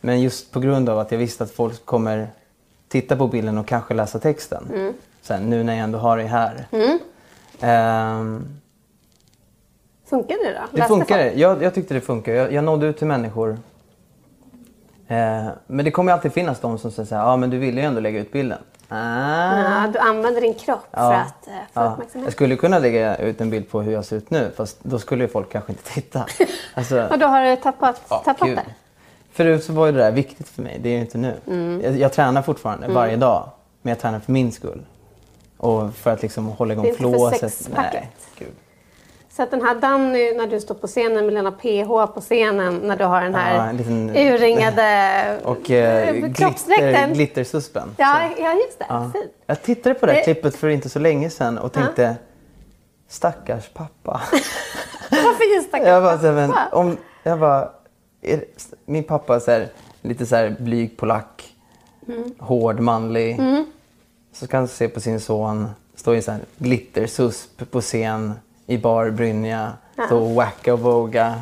[0.00, 2.28] Men just på grund av att jag visste att folk kommer
[2.88, 4.94] titta på bilden och kanske läsa texten.
[5.22, 6.66] Sen nu när jag ändå har det här.
[7.60, 8.44] Ehm,
[10.06, 10.76] Funkar det då?
[10.76, 11.10] det folk?
[11.10, 12.32] Jag, jag tyckte det funkar.
[12.32, 13.58] Jag, jag nådde ut till människor.
[15.08, 17.80] Eh, men det kommer alltid finnas de som säger så här, ja men du ville
[17.80, 18.58] ju ändå lägga ut bilden.
[18.88, 19.58] Ah.
[19.58, 21.92] Ja, du använder din kropp för att eh, få Ja.
[21.92, 22.26] uppmärksamhet.
[22.26, 24.98] Jag skulle kunna lägga ut en bild på hur jag ser ut nu fast då
[24.98, 26.26] skulle ju folk kanske inte titta.
[26.74, 28.56] Alltså, Och då har du tappat, ja, tappat gud.
[28.56, 28.64] det?
[29.32, 31.34] Förut så var ju det där viktigt för mig, det är ju inte nu.
[31.46, 31.80] Mm.
[31.84, 33.48] Jag, jag tränar fortfarande varje dag,
[33.82, 34.82] men jag tränar för min skull.
[35.56, 37.40] Och för att liksom hålla igång Det är inte för flåset.
[37.40, 37.92] sexpacket.
[37.92, 38.48] Nej, gud.
[39.36, 42.76] Så att den här Danny, när du står på scenen med Lena PH på scenen,
[42.78, 47.94] när du har den här Ja, en liten- urringade Och eh, eh, glitter, glittersuspen.
[47.96, 48.86] Ja, ja, just det.
[48.88, 49.10] Ja.
[49.46, 52.16] Jag tittade på det här Det- klippet för inte så länge sedan och tänkte
[53.08, 54.20] stackars pappa.
[55.10, 56.76] Varför just stackars jag bara, men, pappa?
[56.76, 57.68] om, jag bara
[58.22, 58.44] är,
[58.86, 59.68] min pappa är så här,
[60.02, 61.52] lite så här blyg polack,
[62.08, 62.34] Mm.
[62.38, 63.40] hård, manlig.
[64.32, 68.34] Så kan han se på sin son stå i här glittersusp på scen
[68.66, 69.72] i bar brynja,
[70.10, 71.34] och wacka och våga.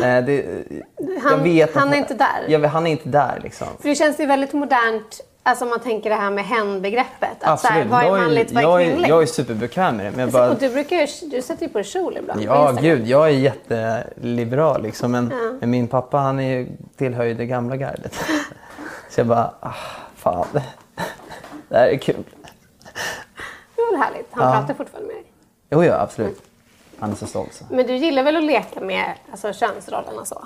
[0.00, 0.44] Nej, det,
[1.22, 2.44] Han- vet han är inte där.
[2.48, 3.66] Jag, han är inte där liksom.
[3.80, 7.36] För det känns ju väldigt modernt, alltså om man tänker det här med hen-begreppet.
[7.40, 7.90] Att så här, Absolut.
[7.90, 9.08] vad är jag, manligt, vad är jag, är, kvinnligt?
[9.08, 10.10] jag är superbekväm med det.
[10.10, 13.06] Men jag bara, Och du, brukar du sätter ju på dig kjol ibland Ja, gud.
[13.06, 15.12] Jag är jätteliberal liksom.
[15.12, 15.52] Men, Ja.
[15.60, 18.14] men min pappa han är ju, tillhör ju det gamla gardet.
[19.10, 19.72] Så jag bara, ah,
[20.16, 20.46] fan.
[21.68, 22.24] Det här är kul.
[23.76, 24.26] Det är väl härligt.
[24.30, 24.60] Han Ja.
[24.60, 25.24] pratar fortfarande med dig.
[25.70, 26.36] Jo, ja, absolut.
[26.38, 26.49] Han
[27.52, 27.64] Så.
[27.70, 30.44] Men du gillar väl att leka med alltså, könsrollerna så?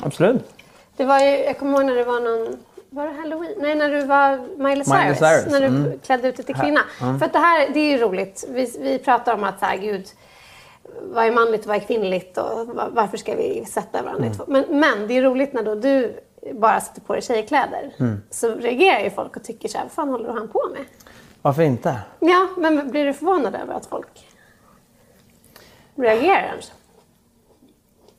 [0.00, 0.42] Absolut.
[0.96, 2.56] Det var ju, jag kommer ihåg när det var någon...
[2.90, 3.54] Var det halloween?
[3.58, 4.88] Nej, när du var Miley Cyrus.
[4.98, 5.98] Miley Cyrus, När du mm.
[5.98, 6.80] klädde ut dig till kvinna.
[6.98, 8.44] För att det här, det är ju roligt.
[8.48, 10.06] Vi, vi pratar om att så här, gud,
[11.02, 14.36] vad är manligt och vad är kvinnligt och va- varför ska vi sätta varandra Mm.
[14.38, 14.44] två?
[14.48, 16.20] Men, men det är roligt när då du
[16.52, 17.92] bara sätter på dig tjejkläder.
[18.00, 18.22] Mm.
[18.30, 20.84] Så reagerar ju folk och tycker så här, vad fan håller han på med?
[21.42, 21.96] Varför inte?
[22.20, 24.23] Ja, men blir du förvånad över att folk
[25.96, 26.42] reagerar?
[26.42, 26.72] ens?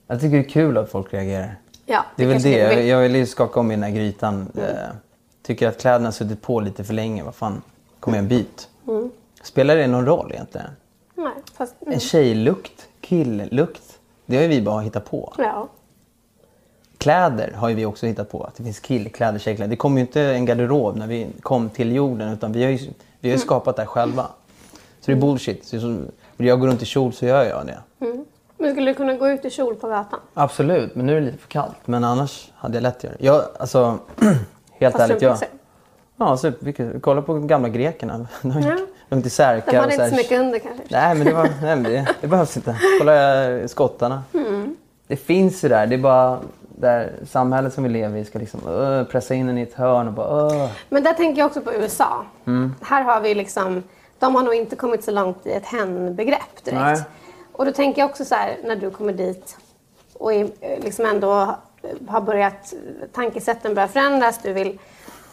[0.08, 1.56] Jag tycker det är kul att folk reagerar.
[1.86, 2.50] Ja, Det är väl det.
[2.58, 2.88] Jag, vill.
[2.88, 4.52] jag vill ju skaka om i den här grytan.
[4.58, 4.96] Eh,
[5.44, 7.24] tycker att kläderna har suttit på lite för länge.
[7.24, 7.62] Vad fan,
[8.00, 8.70] kom igen byt.
[8.88, 9.12] Mm.
[9.44, 10.68] Spelar det någon roll egentligen?
[11.16, 11.94] Nej, fast, mm.
[11.94, 15.34] En tjejlukt, killlukt, det har ju vi bara hittat på.
[15.38, 15.70] Ja.
[16.98, 18.44] Kläder har ju vi också hittat på.
[18.44, 19.70] Att det finns killkläder, tjejkläder.
[19.70, 22.78] Det kom ju inte en garderob när vi kom till jorden utan vi har ju,
[23.20, 24.28] vi har ju skapat det själva.
[25.00, 25.66] Så det är bullshit.
[25.66, 26.02] Så,
[26.38, 27.80] vill jag gå runt i kjol så gör jag det.
[28.58, 30.20] Men skulle du kunna gå ut i kjol på gatan?
[30.34, 31.76] Absolut, men nu är det lite för kallt.
[31.86, 33.26] Men annars hade jag lätt gjort det.
[33.26, 33.98] Jag, alltså,
[34.80, 35.22] helt Fast ärligt.
[35.22, 35.38] Jag,
[36.18, 38.28] ja, super, vilket- kolla på gamla grekerna.
[38.42, 38.78] De har Ja.
[39.10, 39.72] har inte särkar.
[39.72, 40.84] De hade inte så mycket under kanske.
[40.90, 42.78] Nej, men det, var, nej, det, det behövs inte.
[43.00, 44.24] Kolla eh, skottarna.
[44.34, 44.76] Mm.
[45.08, 45.88] Det finns ju där.
[45.88, 46.40] Det är bara
[46.78, 50.08] där samhället som vi lever i ska liksom uh, pressa in en i ett hörn
[50.08, 50.70] och bara uh.
[50.90, 52.26] Men där tänker jag också på USA.
[52.46, 52.76] Mm.
[52.82, 53.84] Här har vi liksom,
[54.26, 56.74] de har nog inte kommit så långt i ett hen-begrepp direkt.
[56.74, 57.04] Nej.
[57.52, 59.58] Och då tänker jag också så här, när du kommer dit
[60.14, 61.56] och är, eh, liksom ändå
[62.08, 62.74] har börjat,
[63.14, 64.80] tankesätten börjar förändras, du vill,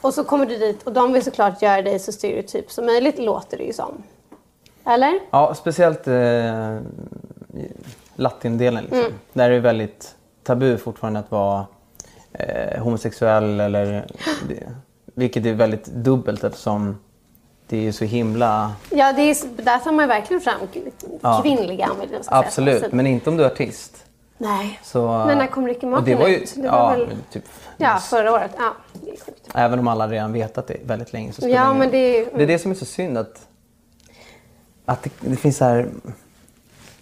[0.01, 3.19] och så kommer du dit och de vill såklart göra dig så stereotyp som möjligt,
[3.19, 4.03] låter det ju som.
[4.85, 5.21] Eller?
[5.31, 6.79] Ja, speciellt eh,
[8.17, 8.83] latindelen.
[8.83, 8.99] Liksom.
[8.99, 9.13] Mm.
[9.33, 11.67] Där är det väldigt tabu fortfarande att vara
[12.33, 13.61] eh, homosexuell.
[13.61, 14.07] Eller,
[15.15, 16.99] vilket är väldigt dubbelt eftersom
[17.73, 18.73] det är ju så himla...
[18.91, 20.61] Ja, det är, där tar man verkligen fram
[21.21, 21.41] Ja.
[21.43, 24.05] kvinnliga säga Absolut, men inte om du är artist.
[24.39, 24.81] Nej.
[24.83, 26.55] Så, Men när kom Ricky Martin det var ju, ut?
[26.57, 27.45] Det var ja, väl- typ,
[27.77, 28.51] Ja, förra året.
[28.59, 28.73] Ja.
[29.55, 31.33] Även om alla redan vetat det väldigt länge.
[31.33, 33.47] Så Ja, men det är- det är det som är så synd att,
[34.85, 35.89] att det, det finns så här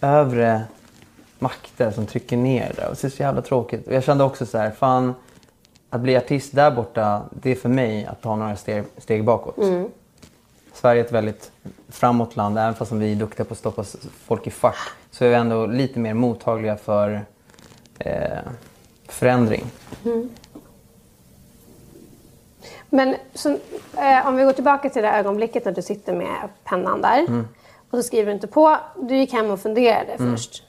[0.01, 0.63] övre
[1.39, 2.87] makter som trycker ner det.
[2.89, 3.87] Och det är så jävla tråkigt.
[3.87, 5.15] Och jag kände också så här, fan
[5.91, 9.57] att bli artist där borta, det är för mig att ta några steg, steg bakåt.
[10.81, 11.53] Sverige är ett väldigt
[11.89, 13.85] framåt land, även fast vi är duktiga på att stoppa
[14.25, 14.77] folk i fack.
[15.11, 17.25] Så är vi ändå lite mer mottagliga för
[17.99, 18.39] eh,
[19.09, 19.67] förändring.
[22.91, 23.49] Men så,
[23.99, 27.49] eh, om vi går tillbaka till det ögonblicket när du sitter med pennan där Mm.
[27.91, 28.77] och så skriver du inte på.
[28.97, 30.33] Du gick hem och funderade Mm.
[30.37, 30.63] först.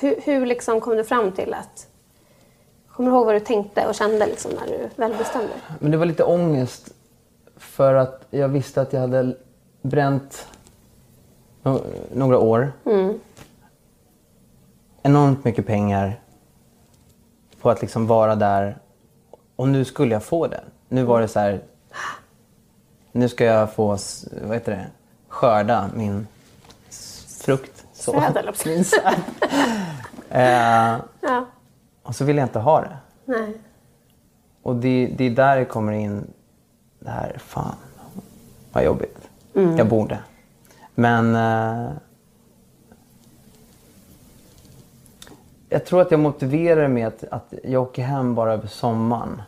[0.00, 1.86] Hur, hur liksom kom du fram till att...
[2.92, 5.52] Kommer du ihåg vad du tänkte och kände liksom när du väl bestämde?
[5.78, 6.94] Men det var lite ångest
[7.70, 9.36] för att jag visste att jag hade
[9.82, 10.46] bränt
[11.62, 12.72] no- några år.
[15.02, 16.20] Enormt mycket pengar
[17.60, 18.78] på att liksom vara där.
[19.56, 20.60] Och nu skulle jag få det.
[20.88, 21.60] Nu var det så här.
[23.12, 23.86] Nu ska jag få,
[24.42, 24.86] vad heter det,
[25.28, 26.26] skörda min
[27.44, 27.86] frukt.
[27.92, 28.12] Så.
[28.12, 29.14] Säd, Min säd.
[30.30, 31.46] eh, Ja.
[32.02, 32.96] och så vill jag inte ha det.
[33.24, 33.54] Nej.
[34.62, 36.26] Och det, det är där det kommer in
[37.00, 37.74] det här, fan
[38.72, 39.18] vad jobbigt.
[39.52, 40.18] Jag borde.
[40.94, 41.90] Men eh,
[45.68, 49.42] jag tror att jag motiverar det med att, att jag åker hem bara över sommaren.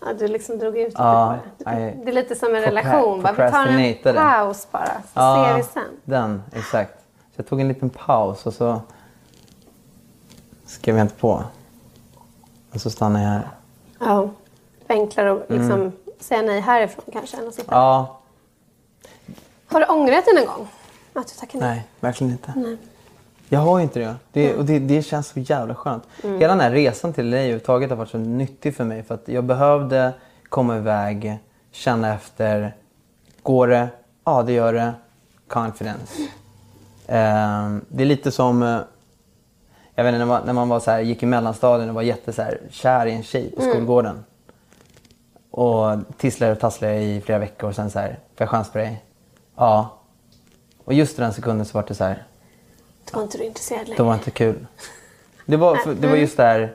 [0.00, 1.64] Ja, du liksom drog ut lite Ja, det.
[2.04, 3.22] Det är lite som en relation.
[3.22, 5.82] Bara, vi tar en paus bara, så ser vi sen.
[6.04, 6.94] den, exakt.
[7.26, 8.80] Så jag tog en liten paus och så
[10.66, 11.42] skrev jag inte på.
[12.74, 13.48] Och så stannade jag här.
[13.98, 14.30] Ja.
[14.88, 15.92] Enklare att liksom Mm.
[16.24, 18.20] Säga nej härifrån kanske än att sitta Ja,
[19.66, 20.68] Har du ångrat dig någon gång?
[21.12, 21.74] Att du tackade nej?
[21.76, 22.76] Nej, verkligen inte.
[23.48, 24.14] Jag har ju inte det.
[24.32, 26.02] det och det, det känns så jävla skönt.
[26.22, 29.02] Hela den här resan till LA överhuvudtaget har varit så nyttig för mig.
[29.02, 30.12] För att jag behövde
[30.48, 31.38] komma iväg,
[31.72, 32.74] känna efter.
[33.42, 33.88] Går det?
[34.24, 34.92] Ja, det gör det.
[35.48, 36.22] Confidence.
[37.06, 38.62] Ehm, det är lite som...
[38.62, 38.78] eh,
[39.94, 42.02] Jag vet inte, när man, när man var så här, gick i mellanstadien och var
[42.02, 44.24] jätte så här, kär i en tjej på skolgården.
[45.56, 48.78] Och tisslade och tasslade i flera veckor och sen så här, får jag chans på
[48.78, 49.04] dig?
[49.56, 49.98] Ja.
[50.84, 52.24] Och just i den sekunden så var det så här,
[53.10, 54.02] Då var inte du intresserad det längre.
[54.02, 54.66] var inte kul.
[55.46, 56.74] Det var, för, det var just där,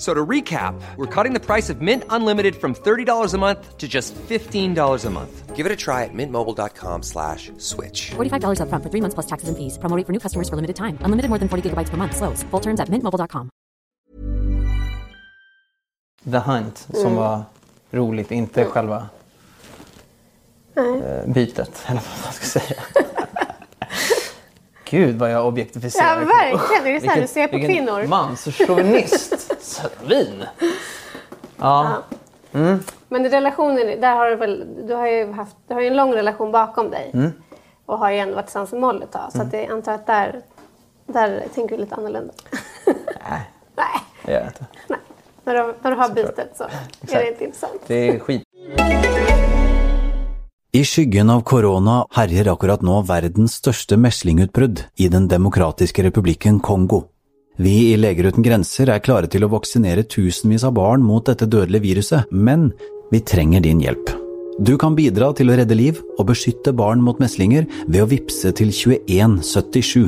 [0.00, 3.76] F- So to recap, we're cutting the price of Mint Unlimited from $30 a month
[3.78, 5.54] to just $15 a month.
[5.56, 8.12] Give it a try at mintmobile.com slash switch.
[8.16, 9.76] $45 upfront for three months plus taxes and fees.
[9.78, 10.96] Promo for new customers for limited time.
[11.04, 12.16] Unlimited more than 40 gigabytes per month.
[12.16, 12.42] Slows.
[12.50, 13.50] Full terms at mintmobile.com.
[16.30, 17.42] The Hunt som var
[17.90, 19.08] roligt, inte själva
[20.76, 21.82] eh, bytet.
[21.86, 22.80] Eller vad man ska säga.
[24.90, 26.20] Gud vad jag objektifierar.
[26.20, 26.84] Ja, verkligen.
[26.84, 28.06] Det är så här du ser på vilken kvinnor.
[28.06, 29.62] Manschauvinist.
[29.62, 30.44] Svin.
[31.62, 32.02] Ja.
[33.08, 35.96] Men i relationen, där har du väl, du har ju haft, du har ju en
[35.96, 37.10] lång relation bakom dig.
[37.14, 37.32] Mm.
[37.86, 39.32] Och har ju ändå varit tillsammans med Molly ett tag.
[39.32, 40.42] Så att jag antar att där,
[41.06, 42.32] där tänker du lite annorlunda.
[42.86, 43.86] Nej, Nej,
[44.24, 44.64] det gör jag inte.
[44.88, 44.98] nej.
[45.44, 47.80] När du, när du har bytet så är det inte intressant.
[47.86, 48.42] Det är skit.
[50.72, 57.00] I skyggen av korona herjer akkurat nå verdens største meslingutbrudd i Den demokratiske republikken Kongo.
[57.58, 61.48] Vi i Leger uten grenser er klare til å vaksinere tusenvis av barn mot dette
[61.50, 62.68] dødelige viruset, men
[63.10, 64.12] vi trenger din hjelp.
[64.62, 68.54] Du kan bidra til å redde liv og beskytte barn mot meslinger ved å vippse
[68.54, 70.06] til 2177.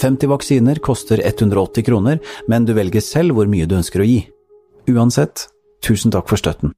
[0.00, 2.18] 50 vaksiner koster 180 kroner,
[2.50, 4.18] men du velger selv hvor mye du ønsker å gi.
[4.90, 5.46] Uansett,
[5.86, 6.74] tusen takk for støtten.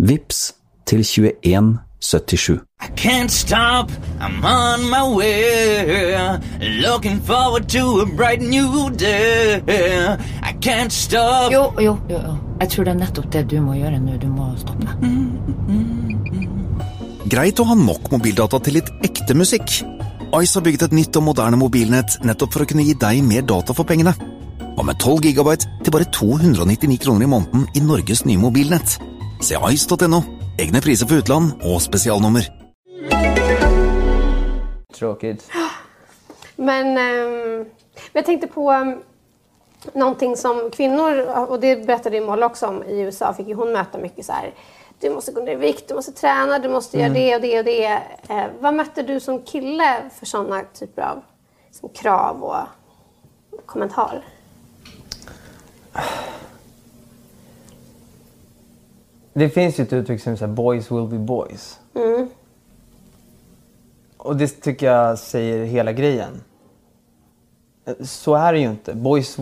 [0.00, 0.54] Vips
[0.88, 1.89] til 2177.
[2.02, 6.40] I can't stop, I'm on my way.
[6.80, 9.60] Looking forward to a bright new day.
[10.42, 11.52] I can't stop.
[11.52, 12.38] Jo, jo, jo, jo.
[12.60, 14.16] Jeg tror det er nettopp det du må gjøre nå.
[14.20, 14.96] Du må stoppe.
[17.30, 19.82] Greit å ha nok mobildata til litt ekte musikk.
[20.40, 23.44] Ice har bygget et nytt og moderne mobilnett nettopp for å kunne gi deg mer
[23.44, 24.16] data for pengene.
[24.72, 28.96] Og med 12 gigabyte til bare 299 kroner i måneden i Norges nye mobilnett.
[29.44, 30.39] Se ice.no.
[30.60, 32.44] Egne priser for utland og spesialnummer.
[34.92, 35.50] Tråkigt.
[36.56, 37.64] Men ehm,
[38.12, 39.02] jag tänkte på um,
[39.92, 43.72] någonting som kvinnor, och det berättade ju Moll också om i USA, fick ju hon
[43.72, 44.54] möta mycket så här.
[45.00, 47.58] Du måste gå ner i vikt, du måste träna, du måste göra det och det
[47.58, 48.02] och det.
[48.28, 51.22] Eh, vad mötte du som kille för sådana typer av
[51.70, 54.24] som krav och kommentarer?
[59.32, 61.80] Det finns ju ett uttryck som säger boys will be boys.
[64.16, 66.42] Och det tycker jag säger hela grejen.
[68.00, 68.94] Så är det ju inte.
[68.94, 69.36] Boys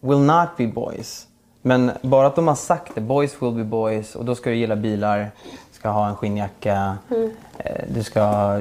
[0.00, 1.26] will not be boys.
[1.62, 4.56] Men bara att de har sagt det, boys will be boys och då ska du
[4.56, 5.30] gilla bilar,
[5.72, 6.96] ska ha en skinnjacka,
[7.58, 8.56] eh, du ska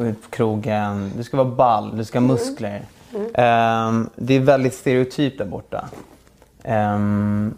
[0.00, 2.82] ute på krogen, du ska vara ball, du ska ha muskler.
[3.34, 5.88] Ehm, det är väldigt stereotypt där borta.
[6.62, 7.54] Ehm,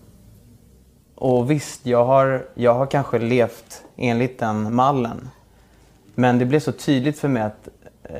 [1.16, 5.28] och visst, jag har, jag har kanske levt enligt den mallen.
[6.14, 7.68] Men det blev så tydligt för mig att
[8.02, 8.14] eh,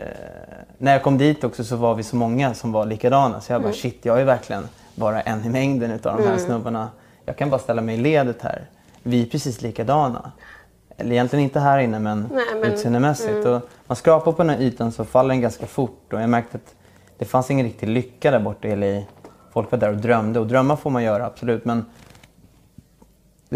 [0.79, 3.41] när jag kom dit också så var vi så många som var likadana.
[3.41, 6.89] Så jag bara shit, jag är verkligen bara en i mängden utav de här snubbarna.
[7.25, 8.67] Jag kan bara ställa mig i ledet här.
[9.03, 10.33] Vi är precis likadana.
[10.97, 13.47] Eller egentligen inte här inne men, Nej, men- utseendemässigt.
[13.47, 16.13] Och man skrapar på den här ytan så faller den ganska fort.
[16.13, 16.75] Och jag märkte att
[17.19, 19.03] det fanns ingen riktig lycka där borta i LA.
[19.53, 20.41] Folk var där och drömde.
[20.41, 21.65] Och drömma får man göra, absolut.
[21.65, 21.85] Men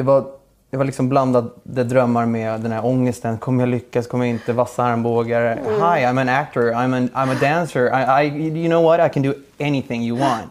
[0.00, 0.24] det var,
[0.70, 3.38] det var liksom blandade drömmar med den här ångesten.
[3.38, 4.06] Kommer jag lyckas?
[4.06, 4.52] Kommer jag inte?
[4.52, 5.56] Vassa armbågar.
[5.56, 6.62] Hi, I'm an actor.
[6.62, 7.86] I'm, an, I'm a dancer.
[7.86, 9.00] I, I, you know what?
[9.10, 10.50] I can do anything you want.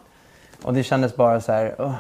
[0.64, 1.76] Och det kändes bara så här...
[1.80, 1.94] "Ugh."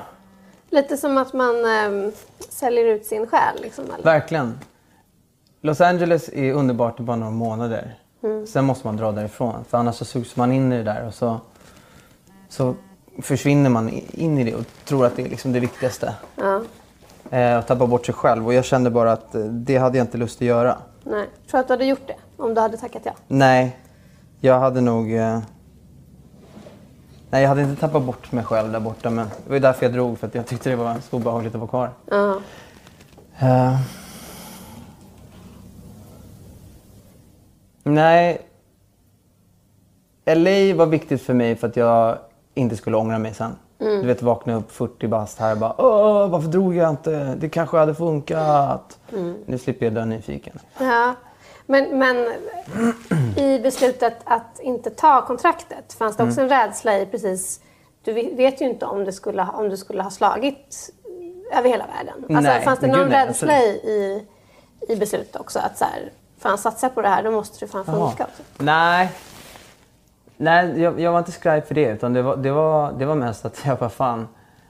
[0.69, 2.11] Lite som att man ehm,
[2.49, 3.61] säljer ut sin själ.
[3.61, 4.03] Liksom, eller?
[4.03, 4.59] Verkligen.
[5.61, 7.95] Los Angeles är underbart i bara några månader.
[8.47, 9.65] Sen måste man dra därifrån.
[9.69, 11.39] För annars så sugs man in i det där och så,
[12.49, 12.75] så
[13.21, 16.13] försvinner man in i det och tror att det är liksom det viktigaste.
[16.35, 16.61] Ja.
[17.31, 18.47] Eh, och tappa bort sig själv.
[18.47, 20.77] Och jag kände bara att eh, det hade jag inte lust att göra.
[21.03, 21.29] Nej.
[21.49, 23.13] Tror du att du hade gjort det om du hade tackat ja?
[23.27, 23.77] Nej.
[24.39, 25.13] Jag hade nog...
[25.13, 25.39] Eh,
[27.29, 29.09] nej, jag hade inte tappat bort mig själv där borta.
[29.09, 31.59] Men det var därför jag drog, för att jag tyckte det var så obehagligt att
[31.59, 31.89] vara kvar.
[32.11, 33.77] Uh
[37.83, 38.41] Nej.
[40.25, 42.17] LA var viktigt för mig för att jag
[42.53, 43.55] inte skulle ångra mig sen.
[43.79, 44.01] Mm.
[44.01, 47.35] Du vet, vakna upp 40 bast här och bara Åh, varför drog jag inte?
[47.37, 48.97] Det kanske hade funkat.
[49.13, 49.35] Mm.
[49.45, 50.59] Nu slipper jag dö nyfiken.
[50.79, 51.13] Ja.
[51.65, 52.33] Men, men
[53.37, 56.51] i beslutet att inte ta kontraktet, fanns det också Mm.
[56.53, 57.59] en rädsla i precis...
[58.03, 60.89] Du ve- vet ju inte om det skulle, ha- om du skulle ha slagit
[61.57, 62.13] över hela världen.
[62.37, 64.25] Alltså, Nej, fanns det någon nej, rädsla i,
[64.89, 65.59] i, beslutet också?
[65.59, 68.23] Att så här, fan satsa på det här, då måste det fan funka.
[68.23, 68.43] Också.
[68.57, 69.09] Nej.
[70.41, 71.89] Nej, jag, jag var inte skraj för det.
[71.89, 74.27] Utan det var, det, var, det var mest att jag bara fan,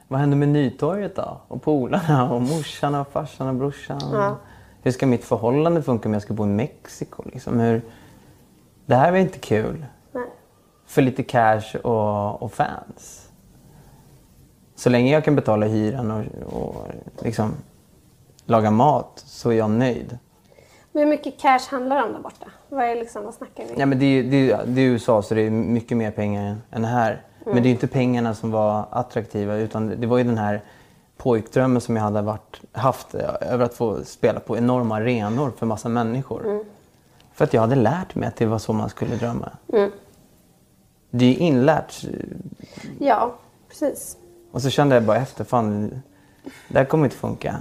[0.08, 1.40] vad händer med Nytorget då?
[1.48, 4.00] Och polarna och morsan och farsan och brorsan.
[4.12, 4.36] Ja.
[4.82, 7.22] Hur ska mitt förhållande funka om jag ska bo i Mexiko?
[7.32, 7.60] Liksom?
[7.60, 7.82] Hur...
[8.86, 9.86] Det här var inte kul.
[10.12, 10.26] Nej.
[10.86, 13.30] För lite cash och, och fans.
[14.76, 16.86] Så länge jag kan betala hyran och, och
[17.22, 17.54] liksom
[18.44, 20.18] laga mat så är jag nöjd.
[20.92, 22.46] Men hur mycket cash handlar det om där borta?
[22.68, 23.74] Vad, är liksom, vad snackar vi?
[23.80, 26.56] Ja, men det, är, det, är, det är USA så det är mycket mer pengar
[26.70, 27.22] än här.
[27.44, 30.60] Men det är inte pengarna som var attraktiva utan det- var ju den här
[31.16, 35.66] pojkdrömmen som jag hade varit, haft eh, över att få spela på enorma arenor för
[35.66, 36.64] massa människor.
[37.32, 39.50] För att jag hade lärt mig att det var så man skulle drömma.
[39.72, 39.90] Mm.
[41.10, 42.04] Det är ju inlärt.
[42.98, 43.34] Ja,
[43.68, 44.16] precis.
[44.52, 46.02] Och så kände jag bara efter, fan
[46.68, 47.56] det här kommer inte funka.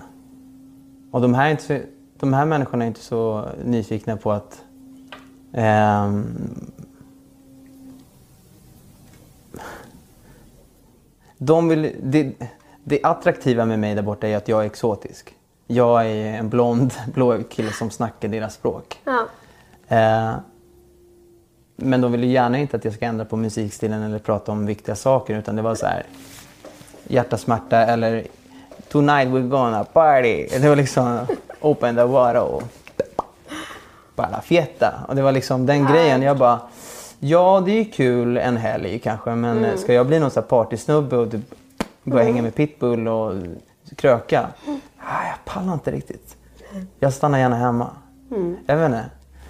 [1.11, 1.79] Och de här, är inte så,
[2.19, 4.63] de här människorna är inte så nyfikna på att
[5.53, 6.25] ehm,
[11.37, 12.33] de vill, det,
[12.83, 15.35] det attraktiva med mig där borta är att jag är exotisk.
[15.67, 19.01] Jag är en blond, blåögd kille som snackar deras språk.
[19.03, 19.25] Ja.
[19.87, 20.35] Eh,
[21.75, 24.65] men de vill ju gärna inte att jag ska ändra på musikstilen eller prata om
[24.65, 26.03] viktiga saker utan det var så här
[27.07, 28.27] hjärtasmärta eller
[28.91, 30.47] Tonight we're gonna party.
[30.61, 31.19] Det var liksom
[31.61, 32.63] open the water och
[34.15, 34.93] bara fiesta.
[35.07, 36.21] Och det var liksom den grejen.
[36.21, 36.59] Jag bara,
[37.19, 39.77] ja det är kul en helg kanske men Mm.
[39.77, 41.41] ska jag bli någon sån här partysnubbe och typ
[42.03, 43.33] börja hänga med pitbull och
[43.95, 44.47] kröka?
[44.97, 46.35] Ah, jag pallar inte riktigt.
[46.99, 47.87] Jag stannar gärna hemma.
[48.31, 48.57] Mm.
[48.65, 49.05] Jag vet inte.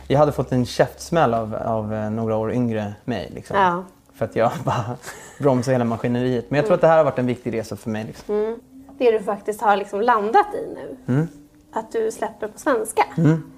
[0.07, 3.31] Jag hade fått en käftsmäll av, av eh, några år yngre mig.
[3.35, 3.57] Liksom.
[3.57, 3.83] Ja.
[4.15, 4.83] För att jag bara
[5.39, 6.45] bromsade hela maskineriet.
[6.49, 8.03] Men jag tror att det här har varit en viktig resa för mig.
[8.03, 8.35] Liksom.
[8.35, 8.59] Mm.
[8.99, 11.13] Det du faktiskt har liksom landat i nu.
[11.13, 11.27] Mm.
[11.71, 13.03] Att du släpper på svenska.
[13.17, 13.51] Mm.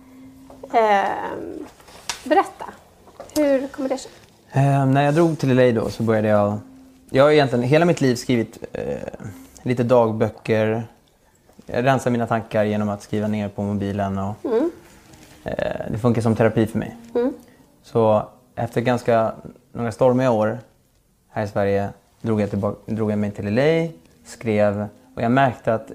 [0.73, 1.65] Ehm,
[2.23, 2.65] berätta.
[3.35, 4.11] Hur kommer det sig?
[4.51, 6.57] Eh, när jag drog till LA då så började jag...
[7.09, 8.83] Jag har egentligen hela mitt liv skrivit eh,
[9.63, 10.83] lite dagböcker.
[11.65, 14.17] Jag rensar mina tankar genom att skriva ner på mobilen.
[14.17, 14.71] Och, Mm.
[15.43, 16.97] eh, det funkar som terapi för mig.
[17.15, 17.33] Mm.
[17.83, 19.31] Så efter ganska
[19.71, 20.59] några stormiga år
[21.29, 21.89] här i Sverige
[22.21, 23.87] drog jag, tillbaka, drog jag mig till LA,
[24.25, 24.87] skrev
[25.21, 25.91] och jag märkte att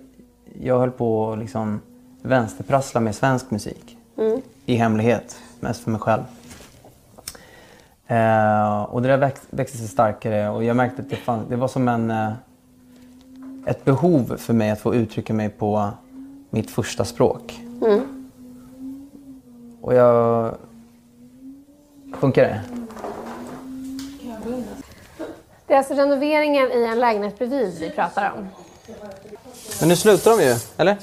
[0.61, 1.81] jag höll på att liksom
[2.23, 3.99] vänsterprassla med svensk musik.
[4.19, 4.41] Mm.
[4.67, 6.23] I hemlighet, mest för mig själv.
[8.07, 11.57] Eh, och det där väx, växte sig starkare och jag märkte att det, fann, det
[11.57, 12.33] var som en, eh,
[13.67, 15.91] ett behov för mig att få uttrycka mig på
[16.51, 17.61] mitt första språk.
[17.83, 18.31] Mm.
[19.81, 20.55] Och jag...
[22.21, 22.61] Funkar det?
[25.67, 28.49] Det är alltså renoveringen i en lägenhet bredvid vi pratar om.
[29.81, 30.97] Men nu slutar de ju, eller?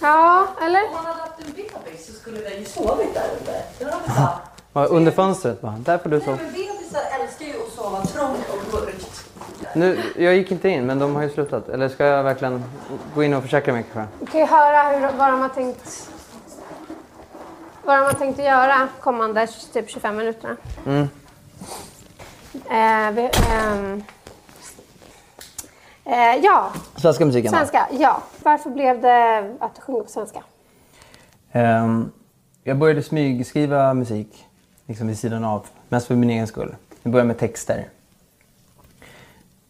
[0.00, 0.84] Ja, eller?
[0.88, 3.62] Om man hade haft en bebis så skulle den ju sovit där uppe.
[3.78, 4.38] Den bara...
[4.72, 5.72] Ja, Under fönstret bara.
[5.78, 6.36] Där får du sova.
[6.36, 9.24] Men bebisar älskar ju att sova trångt och mörkt.
[9.74, 11.68] Nu, jag gick inte in, men de har ju slutat.
[11.68, 12.64] Eller ska jag verkligen
[13.14, 14.16] gå in och försäkra mig kanske?
[14.20, 16.10] Vi kan ju höra hur, vad de har tänkt
[17.86, 20.56] vad de har tänkt att göra kommande typ 25 minuterna.
[20.86, 21.08] Mm.
[22.52, 24.02] Eh, vi, ehm,
[26.06, 27.58] eh, ja, Svenska musiken då?
[27.58, 27.88] svenska.
[27.90, 28.22] Ja.
[28.42, 30.42] Varför blev det att du sjunger på svenska?
[31.52, 32.10] Ehm,
[32.64, 34.46] jag började smygskriva musik
[34.86, 36.76] liksom vid sidan av, mest för min egen skull.
[37.02, 37.88] Jag började med texter.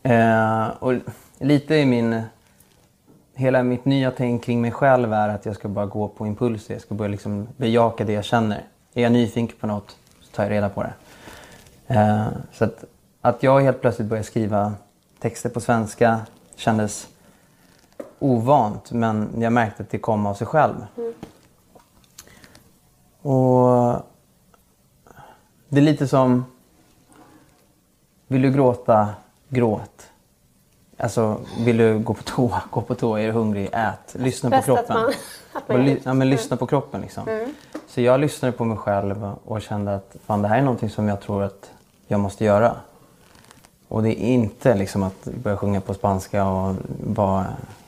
[0.02, 0.92] Ehm, och
[1.38, 2.22] lite i min...
[3.38, 6.74] Hela mitt nya tänk kring mig själv är att jag ska bara gå på impulser.
[6.74, 8.64] Jag ska börja liksom bejaka det jag känner.
[8.94, 10.92] Är jag nyfiken på något så tar jag reda på det.
[11.86, 12.84] Ehm, så att,
[13.20, 14.72] att jag helt plötsligt började skriva
[15.18, 16.20] texter på svenska
[16.56, 17.08] kändes
[18.18, 20.86] ovant men jag märkte att det kom av sig själv.
[23.22, 24.02] Och
[25.68, 26.44] det är lite som...
[28.28, 29.08] Vill du gråta,
[29.48, 30.06] gråt.
[30.98, 33.20] Alltså, vill du gå på toa, gå på toa.
[33.20, 34.14] Är du hungrig, ät.
[34.14, 34.96] Lyssna på att kroppen.
[34.96, 35.12] man-
[35.52, 37.28] att man ly- ja, men lyssna på kroppen liksom.
[37.28, 37.54] Mm.
[37.88, 41.08] Så jag lyssnade på mig själv och kände att fan, det här är någonting som
[41.08, 41.70] jag tror att
[42.06, 42.76] jag måste göra.
[43.88, 46.74] Och det är inte liksom att börja sjunga på spanska och
[47.06, 47.46] vara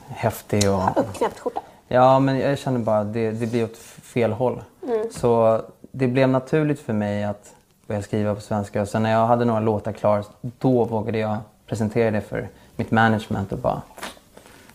[0.09, 0.81] häftig och...
[0.97, 1.61] Uppknäppt skjorta.
[1.87, 4.61] Ja, men jag känner bara att det, det blir åt fel håll.
[4.83, 5.07] Mm.
[5.11, 7.53] Så det blev naturligt för mig att
[7.87, 8.81] börja skriva på svenska.
[8.81, 11.37] Och sen när jag hade några låtar klara, då vågade jag
[11.67, 13.81] presentera det för mitt management och bara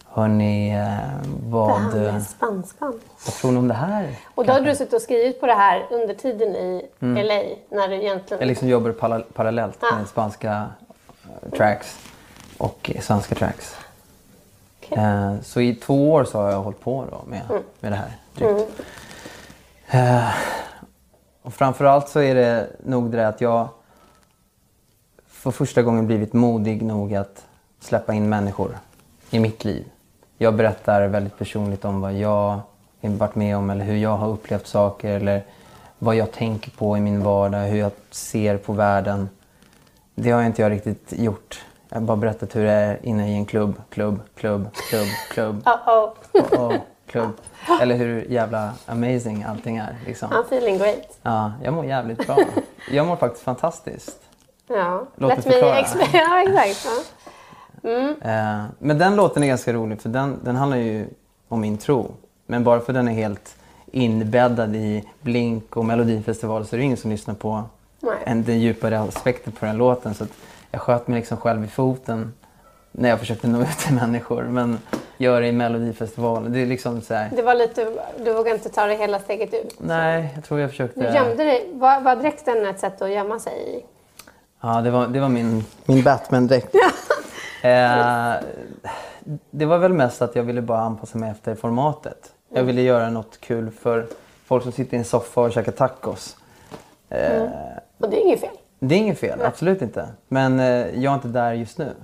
[0.09, 3.01] Hörni, eh, Det vad, här eh, med spanskan.
[3.27, 4.17] vad tror ni om det här?
[4.35, 7.27] Och då hade du suttit och skrivit på det här under tiden i Mm.
[7.27, 7.43] LA
[7.77, 8.41] när du egentligen...
[8.41, 9.97] Jag liksom jobbade para- parallellt Ah.
[9.97, 10.67] med spanska
[11.57, 11.99] tracks
[12.59, 13.77] och svenska tracks.
[14.91, 17.63] Eh, så i två år så har jag hållit på då med, Mm.
[17.81, 18.11] med det här.
[18.35, 18.71] drygt.
[19.91, 20.29] Eh,
[21.43, 23.69] och framförallt så är det nog det att jag
[25.29, 27.45] för första gången blivit modig nog att
[27.81, 28.79] släppa in människor
[29.31, 29.85] i mitt liv.
[30.39, 32.61] Jag berättar väldigt personligt om vad jag
[33.03, 35.43] har varit med om eller hur jag har upplevt saker eller
[35.99, 39.29] vad jag tänker på i min vardag, hur jag ser på världen.
[40.15, 41.65] Det har inte jag riktigt gjort.
[41.89, 45.63] Jag har bara berättat hur det är inne i en klubb, klubb, klubb, klubb, klubb,
[45.67, 46.11] Uh-oh.
[46.33, 46.75] oh,
[47.07, 47.33] klubb.
[47.81, 49.97] Eller hur jävla amazing allting är.
[50.07, 50.31] Liksom.
[50.31, 51.19] I'm feeling great.
[51.23, 52.39] Ja, jag mår jävligt bra.
[52.91, 54.21] Jag mår faktiskt fantastiskt.
[54.67, 55.07] Ja.
[55.17, 56.09] Låt Let me explain.
[56.13, 57.15] Ja, exakt.
[57.83, 57.91] Ja.
[57.91, 58.23] Mm.
[58.23, 61.07] Eh, men den låten är ganska rolig för den, den handlar ju
[61.49, 62.15] om min tro.
[62.47, 63.57] Men bara för den är helt
[63.93, 67.63] inbäddad i Blink och Melodifestival så är det ingen som lyssnar på
[68.05, 68.15] Nej.
[68.27, 70.15] en, den djupare aspekten på den låten.
[70.15, 70.31] Så att
[70.71, 72.33] jag sköt mig liksom själv i foten
[72.93, 74.43] när jag försökte nå ut till människor.
[74.43, 74.79] Men
[75.17, 76.53] gör det i Melodifestivalen.
[76.53, 77.93] Det är liksom så här, Det var lite,
[78.25, 79.75] du vågade inte ta det hela steget ut.
[79.79, 81.01] Nej, jag tror jag försökte...
[81.01, 81.69] Du gömde dig.
[81.73, 83.85] Var, var dräkten ett sätt att gömma sig i?
[84.61, 86.75] Ja, det var, det var min, min Batman-dräkt.
[87.63, 88.33] eh,
[89.51, 92.31] det var väl mest att jag ville bara anpassa mig efter formatet.
[92.49, 92.67] Jag Mm.
[92.67, 94.07] ville göra något kul för
[94.47, 96.37] folk som sitter i en soffa och käkar tacos.
[97.09, 97.49] Eh, Mm.
[97.99, 98.57] Och det är inget fel.
[98.79, 100.09] Det är inget fel, absolut inte.
[100.29, 100.67] Men eh,
[101.03, 101.95] jag är inte där just nu.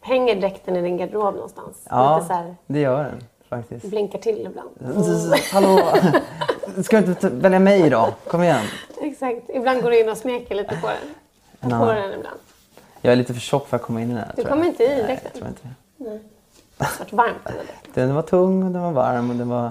[0.00, 1.86] Hänger dräkten i din garderob någonstans?
[1.90, 3.84] Ja, här, det gör den faktiskt.
[3.86, 4.70] blinkar till ibland.
[5.52, 5.80] Hallå!
[6.84, 8.12] Ska du inte välja mig idag?
[8.28, 8.64] Kom igen.
[9.00, 9.40] Exakt.
[9.48, 11.70] Ibland går du in och smeker lite på den.
[11.70, 11.78] Ja.
[11.78, 12.36] På den ibland.
[13.00, 14.32] Jag är lite för tjock för att komma in i den här.
[14.36, 15.30] Du kommer inte i Nej, dräkten.
[15.32, 16.04] jag tror inte det.
[16.10, 16.20] Nej.
[16.78, 17.56] Det har varit varmt.
[17.94, 19.70] Den var tung och den var varm och den var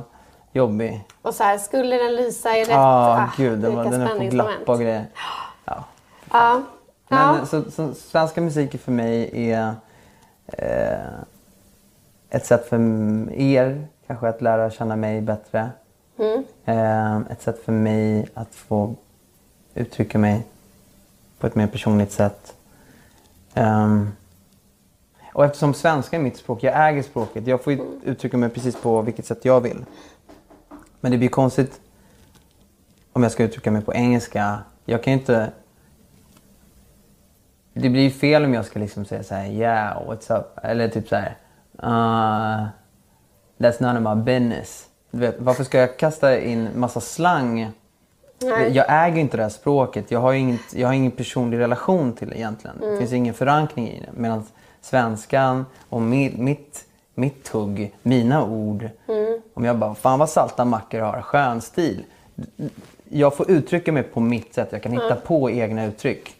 [0.51, 1.03] jobbig.
[1.21, 2.75] Och så här, skulle den lysa i rätt...
[2.75, 3.59] Ah, gud.
[3.59, 5.05] Den, var, den är på glappa och grejer.
[5.65, 5.83] Ja.
[6.31, 6.61] Ja.
[7.07, 7.45] Men ja.
[7.45, 9.73] så, så svenska musiken för mig är
[10.47, 11.13] eh,
[12.29, 12.77] ett sätt för
[13.31, 15.69] er kanske att lära känna mig bättre.
[16.19, 16.43] Mm.
[16.65, 18.95] Eh, ett sätt för mig att få
[19.73, 20.43] uttrycka mig
[21.39, 22.53] på ett mer personligt sätt.
[23.53, 24.11] Ehm,
[25.33, 28.75] och eftersom svenska är mitt språk, jag äger språket, jag får ju uttrycka mig precis
[28.75, 29.85] på vilket sätt jag vill.
[31.01, 31.81] Men det blir konstigt
[33.13, 34.59] om jag ska uttrycka mig på engelska.
[34.85, 35.51] Jag kan inte...
[37.73, 40.45] Det blir fel om jag ska liksom säga så här, yeah, what's up?
[40.63, 41.37] Eller typ så här,
[41.83, 42.67] uh,
[43.57, 44.87] that's none of my business.
[45.11, 47.71] Du vet, varför ska jag kasta in massa slang?
[48.41, 48.71] Nej.
[48.71, 50.11] Jag äger inte det här språket.
[50.11, 52.77] Jag har, inget, jag har ingen personlig relation till det egentligen.
[52.79, 52.99] Det Mm.
[52.99, 54.19] finns ingen förankring i det.
[54.21, 54.43] Medan
[54.81, 58.89] svenskan och mitt, mitt, tugg, mina ord.
[59.07, 59.41] Mm.
[59.53, 62.05] Om jag bara, fan vad salta mackor har, skön stil.
[63.09, 64.67] Jag får uttrycka mig på mitt sätt.
[64.71, 65.17] Jag kan hitta Mm.
[65.25, 66.35] på egna uttryck.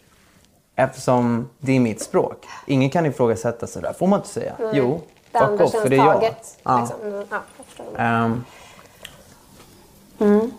[0.76, 2.46] Eftersom det är mitt språk.
[2.66, 3.92] Ingen kan ifrågasätta sådär.
[3.92, 4.52] får man inte säga.
[4.58, 4.70] Nej.
[4.74, 5.00] Jo,
[5.32, 6.14] Det fuck off, för det är jag.
[6.14, 6.58] taget.
[6.62, 6.80] Ja.
[6.80, 7.00] Liksom.
[7.12, 7.42] Mm, Ja,
[7.96, 8.40] jag
[10.28, 10.50] Mm.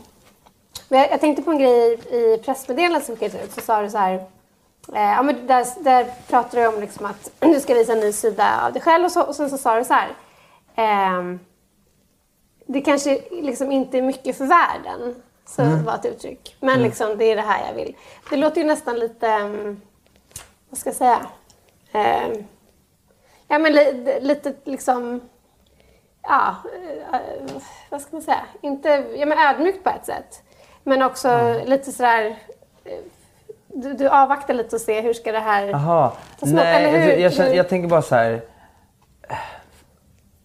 [0.90, 3.52] Men jag, jag tänkte på en grej i, i pressmeddelandet som skickades ut.
[3.52, 4.24] Så sa du så här.
[4.94, 8.12] Eh, ja, men där, där pratade du om liksom att du ska visa en ny
[8.12, 9.06] sida av dig själv.
[9.06, 10.10] Och, så, och sen så sa du så här.
[10.76, 11.40] ehm,
[12.66, 15.16] det kanske liksom inte är mycket för världen.
[15.46, 15.84] Så Mm.
[15.86, 16.56] var ett uttryck.
[16.60, 16.84] Men Mm.
[16.84, 17.96] liksom, det är det här jag vill.
[18.30, 19.28] Det låter ju nästan lite...
[19.28, 19.82] mm,
[20.70, 21.26] vad ska jag säga?
[21.92, 22.44] Ehm,
[23.48, 25.22] ja, men li, lite liksom...
[26.22, 26.56] Ja,
[27.14, 27.20] eh,
[27.90, 28.46] vad ska man säga?
[28.62, 30.42] Inte ja, men ödmjukt på ett sätt.
[30.84, 32.38] Men också lite sådär...
[33.76, 35.68] Du, du avvaktar lite och ser hur ska det här...
[35.68, 36.12] Jaha.
[36.40, 38.42] ta små- Nej, eller hur- jag, jag, känner, jag tänker bara så här.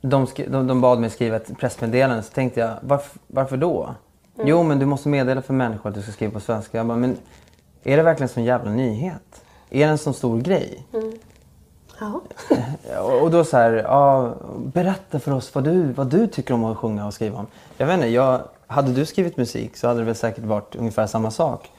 [0.01, 3.95] De, de, de bad mig skriva ett pressmeddelande så tänkte jag, varför, varför då?
[4.35, 4.49] Mm.
[4.49, 6.77] Jo, men du måste meddela för människor att du ska skriva på svenska.
[6.79, 7.17] Jag bara, men
[7.85, 9.43] är det verkligen en sån jävla nyhet?
[9.71, 10.87] Är det en sån stor grej?
[10.95, 11.13] Mm.
[12.01, 12.21] Ja.
[13.01, 16.65] Och, och då så här, ja, berätta för oss vad du, vad du tycker om
[16.65, 17.47] att sjunga och skriva om.
[17.77, 21.07] Jag vet inte, jag, hade du skrivit musik så hade det väl säkert varit ungefär
[21.07, 21.71] samma sak.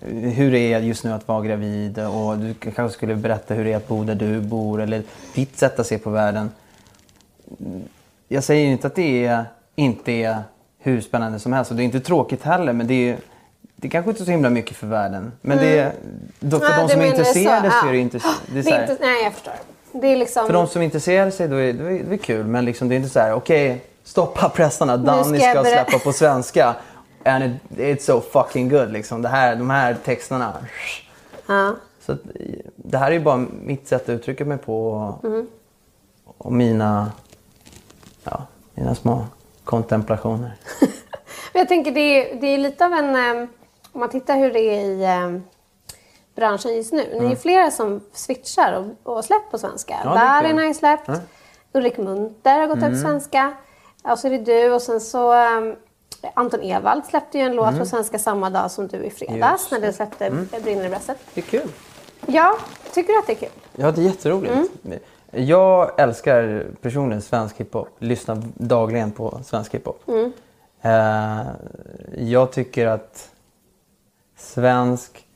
[0.00, 3.72] Hur det är just nu att vara gravid och du kanske skulle berätta hur det
[3.72, 5.02] är att bo där du bor eller
[5.34, 6.50] ditt sätt att se på världen.
[8.28, 9.44] Jag säger ju inte att det är,
[9.74, 10.38] inte är
[10.78, 13.16] hur spännande som helst och det är inte tråkigt heller men det är
[13.80, 15.32] det är kanske inte är så himla mycket för världen.
[15.40, 15.92] Men det är,
[16.40, 17.88] då, för Ja, de som är intresserade så, ja.
[17.88, 18.18] är det inte...
[18.52, 19.52] Det är så Det är här, inte, nej, jag förstår.
[19.92, 20.46] Det är liksom...
[20.46, 22.46] för de som intresserar sig då är då är det är kul.
[22.46, 24.96] Men liksom, det är inte så här, okej, stoppa pressarna.
[24.96, 26.74] Danny ska ska släppa på svenska.
[27.28, 29.22] And it, it's so fucking good liksom.
[29.22, 30.52] Det här, de här texterna.
[31.46, 31.74] Ja.
[32.00, 32.18] Så att,
[32.76, 35.46] det här är ju bara mitt sätt att uttrycka mig på och, Mm.
[36.38, 37.12] och mina,
[38.24, 38.42] ja,
[38.74, 39.26] mina små
[39.64, 40.52] kontemplationer.
[41.52, 43.16] Jag tänker det är, det är lite av en...
[43.16, 43.48] eh,
[43.92, 45.40] Om man tittar hur det är i eh,
[46.34, 46.98] branschen just nu.
[47.12, 47.36] Ni är Mm.
[47.36, 48.72] flera som switchar
[49.04, 49.94] och, och släppt på svenska.
[50.04, 51.08] Ja, Darin har ju släppt.
[51.08, 51.14] Ja.
[51.72, 52.92] Ulrik Munter har gått Mm.
[52.92, 53.52] ut svenska.
[54.02, 55.32] Och så är det du och sen så...
[55.32, 55.74] eh,
[56.34, 57.78] Anton Ewald släppte ju en låt Mm.
[57.78, 60.48] på svenska samma dag som du i fredags Just när du släppte Mm.
[60.62, 61.18] Brinner i bröstet.
[61.34, 61.68] Det är kul.
[62.26, 62.56] Ja,
[62.94, 63.48] tycker du att det är kul?
[63.76, 64.54] Ja, det är jätteroligt.
[64.84, 64.98] Mm.
[65.30, 67.88] Jag älskar personligen svensk hiphop.
[67.98, 70.02] Lyssnar dagligen på svensk hiphop.
[70.08, 70.32] Mm.
[70.82, 71.46] Eh,
[72.18, 73.30] jag tycker att
[74.36, 75.26] svensk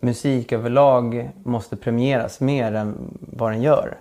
[0.00, 3.96] musik överlag måste premieras mer än vad den gör.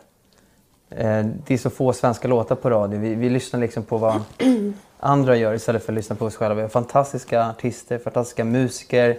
[0.89, 2.99] Eh, det är så få svenska låtar på radio.
[2.99, 4.21] Vi, vi lyssnar liksom på vad
[5.00, 6.56] andra gör istället för att lyssna på oss själva.
[6.56, 9.18] Vi har fantastiska artister, fantastiska musiker.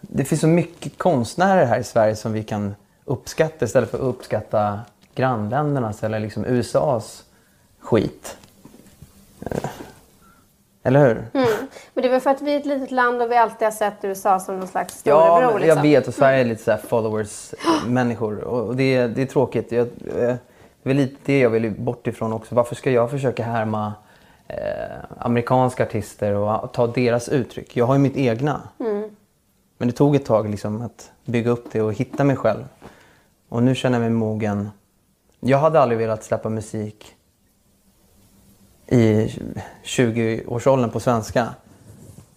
[0.00, 2.74] Det finns så mycket konstnärer här i Sverige som vi kan
[3.04, 4.80] uppskatta istället för att uppskatta
[5.14, 7.24] grannländernas eller liksom USAs
[7.80, 8.36] skit.
[9.50, 9.68] Eh,
[10.82, 11.10] Eller hur?
[11.34, 11.48] Mm.
[11.94, 13.72] Men det är väl för att vi är ett litet land och vi alltid har
[13.72, 15.52] sett USA som någon slags Ja, storebror.
[15.52, 15.76] men liksom.
[15.76, 19.72] jag vet och Sverige är lite så followers-människor och det är, det är tråkigt.
[19.72, 20.34] Jag, eh,
[20.88, 22.54] det är lite det jag vill bort ifrån också.
[22.54, 23.94] Varför ska jag försöka härma
[24.48, 24.56] eh,
[25.18, 27.76] amerikanska artister och ta deras uttryck?
[27.76, 28.60] Jag har ju mitt egna.
[28.80, 29.10] Mm.
[29.78, 32.64] Men det tog ett tag liksom att bygga upp det och hitta mig själv.
[33.48, 34.70] Och nu känner jag mig mogen.
[35.40, 37.14] Jag hade aldrig velat släppa musik
[38.86, 39.30] i
[39.84, 41.48] 20-årsåldern på svenska.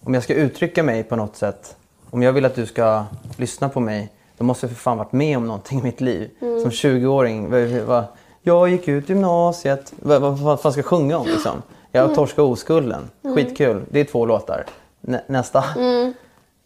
[0.00, 1.76] Om jag ska uttrycka mig på något sätt,
[2.10, 3.04] om jag vill att du ska
[3.36, 6.30] lyssna på mig, då måste jag för fan varit med om någonting i mitt liv.
[6.40, 6.60] Mm.
[6.60, 8.04] Som 20-åring, vad- vad-
[8.42, 11.62] jag gick ut gymnasiet, vad, vad, vad fan ska jag sjunga om liksom?
[11.92, 12.16] Jag Mm.
[12.16, 13.36] torskade oskulden, Mm.
[13.36, 14.64] skitkul, det är två låtar.
[15.00, 15.64] Nä, nästa.
[15.76, 16.14] Mm.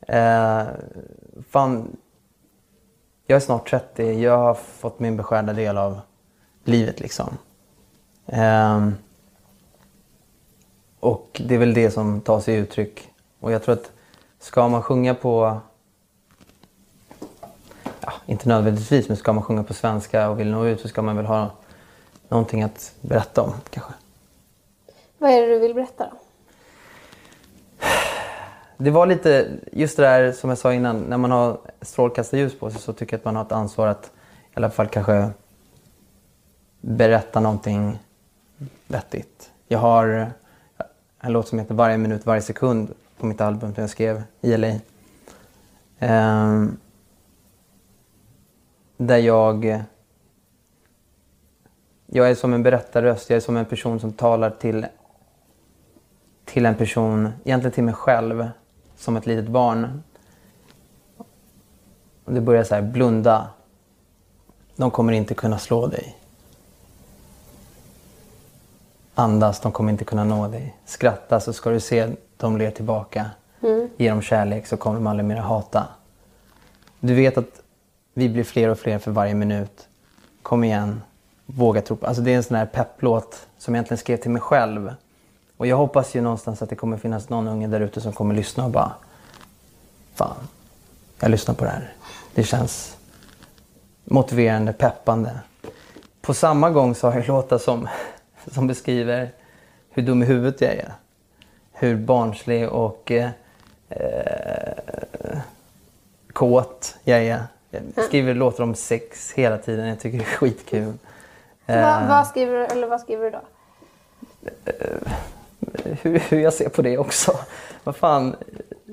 [0.08, 0.66] Eh,
[1.50, 1.96] fan,
[3.26, 4.12] jag är snart 30.
[4.22, 6.00] Jag har fått min beskärda del av
[6.64, 7.38] livet liksom.
[8.26, 8.94] Ehm,
[11.00, 13.08] och det är väl det som tar sig uttryck.
[13.40, 13.90] Och jag tror att
[14.40, 15.60] ska man sjunga på,
[18.00, 21.02] ja, inte nödvändigtvis, men ska man sjunga på svenska och vill nå ut så ska
[21.02, 21.50] man väl ha
[22.28, 23.92] någonting att berätta om kanske.
[25.18, 26.16] Vad är det du vill berätta då?
[28.76, 32.70] Det var lite, just det där som jag sa innan, när man har strålkastarljus på
[32.70, 35.30] sig så tycker jag att man har ett ansvar att i alla fall kanske
[36.80, 37.98] berätta någonting
[38.86, 39.50] vettigt.
[39.68, 40.32] Jag har
[41.20, 44.56] en låt som heter Varje minut, varje sekund på mitt album som jag skrev i
[44.56, 44.72] LA.
[45.98, 46.76] Ehm,
[48.96, 49.84] där jag...
[52.16, 54.86] Jag är som en berättarröst, jag är som en person som talar till
[56.44, 58.48] till en person, egentligen till mig själv,
[58.96, 60.02] som ett litet barn.
[62.24, 63.48] Och det börjar så här, blunda.
[64.76, 66.18] De kommer inte kunna slå dig.
[69.14, 70.76] Andas, de kommer inte kunna nå dig.
[70.84, 73.30] Skratta så ska du se dem le tillbaka.
[73.60, 73.88] Mm.
[73.96, 75.86] Ge dem kärlek så kommer de aldrig mer hata.
[77.00, 77.62] Du vet att
[78.12, 79.88] vi blir fler och fler för varje minut.
[80.42, 81.00] Kom igen,
[81.46, 82.06] våga tro på.
[82.06, 84.94] Alltså det är en sån här pepplåt som jag egentligen skrev till mig själv.
[85.56, 88.34] Och jag hoppas ju någonstans att det kommer finnas någon unge där ute som kommer
[88.34, 88.92] lyssna och bara
[90.14, 90.48] Fan,
[91.20, 91.92] jag lyssnar på det här.
[92.34, 92.96] Det känns
[94.04, 95.30] motiverande, peppande.
[96.20, 97.88] På samma gång så har jag låtar som,
[98.46, 99.30] som beskriver
[99.90, 100.92] hur dum i huvudet jag är.
[101.72, 103.30] Hur barnslig och eh,
[103.88, 105.38] eh,
[106.32, 107.42] kåt jag är.
[107.70, 109.86] Jag skriver låtar om sex hela tiden.
[109.86, 110.92] Jag tycker det är skitkul.
[111.66, 113.40] Vad, Eh, vad, skriver, du- eller vad skriver du då?
[116.02, 117.38] hur, hur jag ser på det också.
[117.84, 118.36] Vad fan,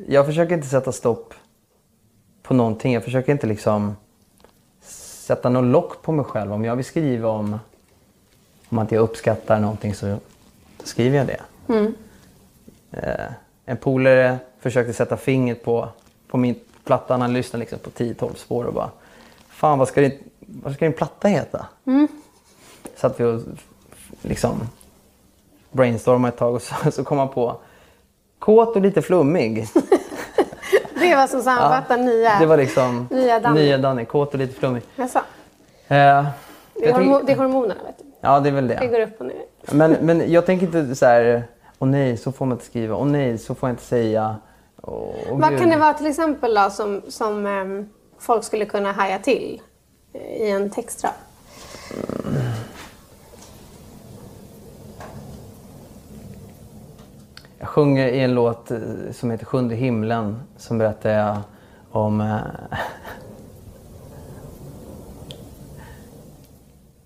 [0.07, 1.33] jag försöker inte sätta stopp
[2.43, 2.93] på någonting.
[2.93, 3.95] Jag försöker inte liksom
[4.81, 6.53] sätta något lock på mig själv.
[6.53, 7.59] Om jag vill skriva om,
[8.69, 10.17] om att jag uppskattar någonting så
[10.83, 11.41] skriver jag det.
[11.73, 11.93] Mm.
[12.91, 13.31] Eh,
[13.65, 15.89] en polare försökte sätta fingret på,
[16.27, 17.17] på min platta.
[17.17, 18.89] Han lyssnade liksom på 10-12 spår och bara
[19.49, 21.65] Fan vad ska, din, vad ska din platta heta?
[21.85, 22.07] Mm.
[23.01, 23.41] Satt vi och
[24.21, 24.61] liksom
[25.71, 27.55] brainstormade ett tag och så, så kom han på
[28.39, 29.67] Kåt och lite flummig.
[30.99, 33.59] Det var som sammanfattar nya, Det var liksom nya Danny.
[33.61, 34.05] nya Danny.
[34.05, 34.83] Kåt och lite flummig.
[34.95, 35.19] Jaså?
[35.19, 35.23] Eh,
[35.87, 38.03] Det, är hormo- det är hormonerna vet du.
[38.21, 38.87] ja, det är väl Det det.
[38.87, 39.41] går upp och ner.
[39.71, 41.43] Men, men jag tänker inte så här,
[41.79, 44.35] åh nej, så får man inte skriva, åh nej, så får jag inte säga.
[44.81, 45.59] Åh, Vad gud.
[45.59, 47.89] kan det vara till exempel då som, som ehm,
[48.19, 49.61] folk skulle kunna haja till
[50.13, 51.11] eh, i en textrad?
[57.61, 58.79] Jag sjunger i en låt eh,
[59.11, 61.37] som heter Sjunde himlen som berättar jag
[61.91, 62.37] om eh,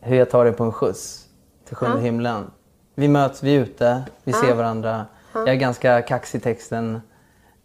[0.02, 1.26] hur jag tar det på en skjuts
[1.68, 2.04] till sjunde Ja.
[2.04, 2.52] himlen.
[2.96, 4.56] Vi möts, vi är ute, vi ser Ja.
[4.56, 5.06] varandra.
[5.34, 5.40] Ja.
[5.40, 7.02] Jag är ganska kaxig i texten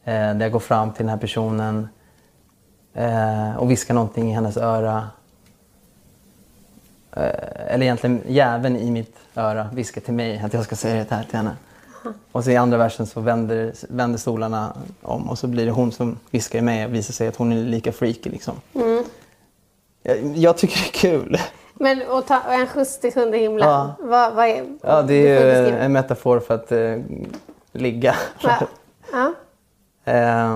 [0.05, 1.89] eh, där jag går fram till den här personen
[2.95, 5.09] eh, och viskar någonting i hennes öra.
[7.13, 7.23] Eh,
[7.75, 11.25] eller egentligen jäveln i mitt öra viskar till mig att jag ska säga det här
[11.25, 11.57] till henne.
[12.33, 15.93] Och så i andra versen så vänder, vänder stolarna om och så blir det hon
[15.93, 18.55] som viskar i mig och visar sig att hon är lika freaky liksom.
[18.75, 19.05] Mm.
[20.03, 21.39] Jag, jag tycker det är kul.
[21.75, 23.69] Men att ta en skjuts till sjunde himlen.
[23.69, 23.95] Ja.
[23.99, 26.97] Vad, vad är, Ja, det är ju en metafor för att eh,
[27.73, 28.15] ligga.
[28.43, 28.59] Ja.
[29.13, 29.33] Ja.
[30.05, 30.55] Eh,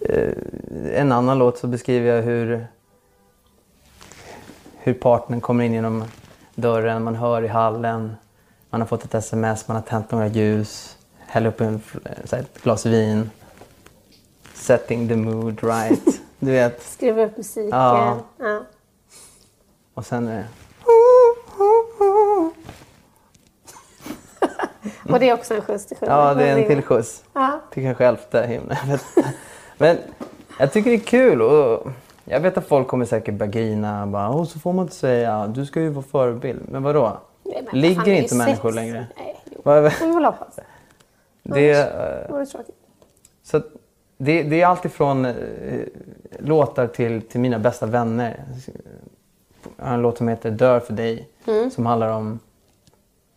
[0.00, 0.32] eh,
[0.92, 2.66] en annan låt så beskriver jag hur,
[4.78, 6.04] hur partnern kommer in genom
[6.54, 8.16] dörren, man hör i hallen,
[8.70, 12.62] man har fått ett sms, man har tänt några ljus, häller upp en, här, ett
[12.62, 13.30] glas vin.
[14.54, 16.20] Setting the mood right.
[16.38, 16.82] Du vet.
[16.82, 17.78] Skriva upp musiken.
[17.78, 18.18] Ja.
[18.38, 18.62] Ja.
[19.94, 20.46] Och sen är det...
[25.12, 27.24] Och det är också en skjuts till sjunde Ja, det är en till skjuts.
[27.32, 27.60] Ja.
[27.70, 28.76] Till kanske elfte himlen.
[29.78, 29.98] Men
[30.58, 31.42] jag tycker det är kul.
[31.42, 31.86] Och
[32.24, 34.06] jag vet att folk kommer säkert börja grina.
[34.06, 35.46] Bara, Åh, så får man inte säga.
[35.46, 36.62] Du ska ju vara förebild.
[36.68, 37.20] Men vadå?
[37.48, 38.74] Nej, men Ligger det inte människor sex.
[38.76, 39.06] längre?
[39.16, 39.60] Nej, jo.
[39.64, 40.56] Vad- Det får vi väl hoppas.
[40.56, 42.74] Det, Det eh, vore tråkigt.
[43.42, 43.62] så
[44.18, 45.34] det, det är alltifrån eh,
[46.38, 48.44] låtar till, till mina bästa vänner.
[49.76, 51.28] Jag har en låt som heter Dör för dig.
[51.46, 51.70] Mm.
[51.70, 52.38] Som handlar om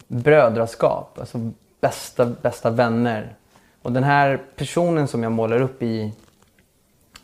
[0.07, 1.17] brödraskap.
[1.19, 1.51] Alltså
[1.81, 3.33] bästa, bästa vänner.
[3.81, 6.13] Och den här personen som jag målar upp i,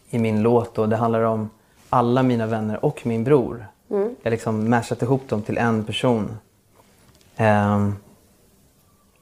[0.10, 1.50] i min låt då, det handlar om
[1.90, 3.68] alla mina vänner och min bror.
[3.90, 4.16] Mm.
[4.22, 6.38] Jag liksom mashat ihop dem till en person.
[7.38, 7.96] Um,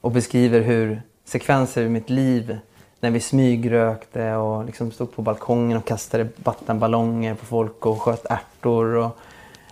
[0.01, 2.57] och beskriver hur sekvenser i mitt liv
[2.99, 8.25] när vi smygrökte och liksom stod på balkongen och kastade vattenballonger på folk och sköt
[8.25, 9.17] ärtor och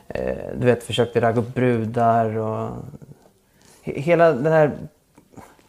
[0.07, 2.69] eh, du vet, försökte ragga upp brudar och
[3.81, 4.71] hela den här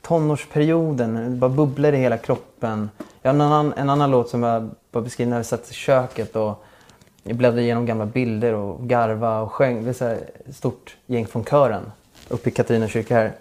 [0.02, 2.90] tonårsperioden, det bara bubblade i hela kroppen.
[3.22, 5.74] Jag har en annan, en annan låt som jag bara beskriver när vi satt i
[5.74, 6.64] köket och
[7.22, 9.84] jag bläddrade igenom gamla bilder och garva och sjöng.
[9.84, 10.18] Det är så här
[10.48, 11.82] ett stort gäng från kören
[12.28, 13.32] uppe i Katarina kyrka här.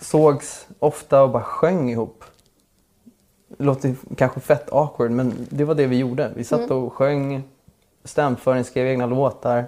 [0.00, 2.24] Sågs ofta och bara sjöng ihop.
[3.48, 6.32] Det låter kanske fett awkward men det var det vi gjorde.
[6.36, 6.72] Vi satt Mm.
[6.84, 7.42] och sjöng
[8.04, 9.64] stämföring, skrev egna låtar.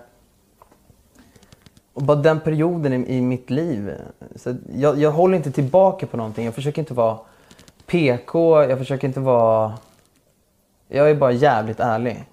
[1.93, 3.95] Och bara den perioden i, i mitt liv.
[4.37, 6.45] Så jag, jag håller inte tillbaka på någonting.
[6.45, 7.19] Jag försöker inte vara
[7.87, 9.79] PK, jag försöker inte vara...
[10.89, 12.25] Jag är bara jävligt ärlig.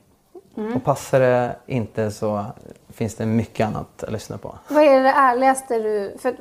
[0.57, 0.75] Mm.
[0.75, 2.45] Och passar det inte så
[2.93, 4.57] finns det mycket annat att lyssna på.
[4.67, 6.17] Vad är det ärligaste du...
[6.19, 6.35] För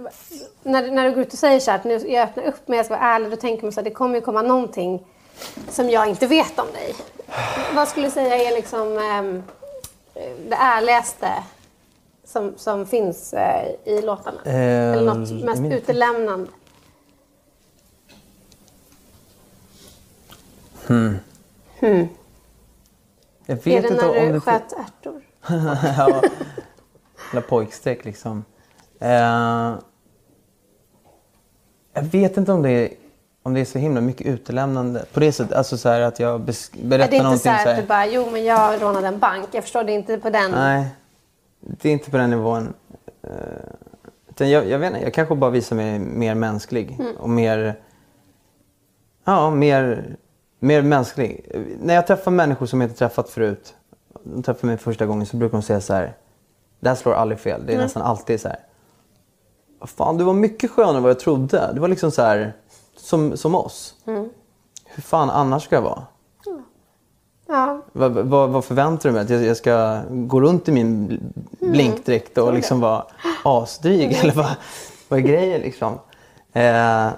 [0.63, 2.77] när, när du går ut och säger så här, att nu, jag öppnar upp mig,
[2.77, 5.07] jag ska vara ärlig, då tänker man så här, det kommer ju komma någonting
[5.69, 6.95] som jag inte vet om dig.
[7.75, 9.43] Vad skulle du säga är liksom ehm,
[10.49, 11.29] det ärligaste
[12.25, 14.41] som, som finns eh, i låtarna?
[14.45, 16.51] Eh, Eller något mest min- utelämnande?
[20.87, 21.17] Hmm.
[21.81, 22.09] Hmm.
[23.47, 24.41] Jag vet Är det när du det...
[24.41, 25.23] sköt ärtor?
[25.97, 26.23] ja.
[27.33, 28.45] Eller pojkstreck liksom.
[29.01, 29.75] Eh,
[31.95, 32.89] jag vet inte om det, är,
[33.43, 35.05] om det är så himla mycket utelämnande.
[35.13, 37.71] På det sättet, alltså så här att jag Är berättar det inte någonting så här
[37.71, 39.49] att du bara, jo men jag rånade en bank.
[39.53, 40.51] Jag förstår det är inte på den.
[40.51, 40.87] Nej,
[41.61, 42.75] det är inte på den nivån.
[43.23, 43.31] Eh,
[44.29, 47.17] utan jag, jag vet inte, jag kanske bara visar mig mer mänsklig Mm.
[47.17, 47.75] och mer...
[49.25, 50.17] Ja, mer,
[50.59, 51.45] mer mänsklig.
[51.81, 53.75] När jag träffar människor som jag inte träffat förut,
[54.25, 56.17] de träffar mig första gången så brukar de säga så här.
[56.81, 57.61] Det här slår aldrig fel.
[57.67, 57.85] Det är Mm.
[57.85, 58.59] nästan alltid så här.
[59.79, 61.71] "Vad Fan, du var mycket skönare än vad jag trodde.
[61.75, 62.53] Du var liksom så här,
[62.97, 63.95] som, som oss.
[64.07, 64.29] Mm.
[64.87, 66.03] Hur fan annars ska jag vara?
[67.47, 67.83] Ja.
[67.93, 69.23] Vad, vad, vad förväntar du mig?
[69.23, 71.21] Att jag, jag ska gå runt i min
[71.61, 73.05] blinkdräkt och liksom vara
[73.45, 74.13] asdryg?
[74.13, 74.51] Eller vad,
[75.09, 75.99] vad är grejen liksom?
[76.53, 77.09] Eh,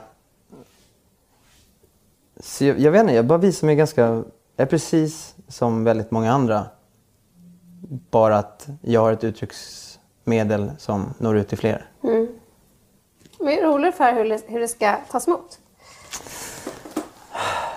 [2.41, 4.03] så jag, jag vet inte, jag bara visar mig ganska...
[4.57, 6.65] Jag är precis som väldigt många andra.
[7.89, 11.91] Bara att jag har ett uttrycksmedel som når ut till fler.
[12.03, 12.28] Mm.
[13.39, 15.59] Men är det roligt för hur det, hur det ska tas emot?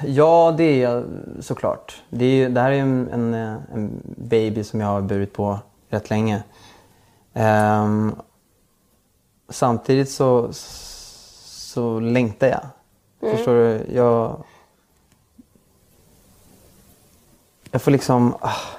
[0.04, 1.06] Ja, det är jag
[1.40, 2.04] såklart.
[2.10, 6.10] Det, är, det här är en, en, en baby som jag har burit på rätt
[6.10, 6.44] länge.
[7.34, 8.16] Ehm,
[9.50, 12.68] samtidigt så, så längtar jag.
[13.22, 13.36] Mm.
[13.36, 13.96] Förstår du?
[13.96, 14.44] Jag,
[17.72, 18.36] jag får liksom...
[18.42, 18.77] Ah.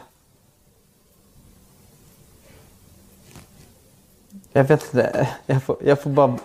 [4.59, 5.29] Jag vet inte.
[5.47, 6.39] Jag får, jag får bara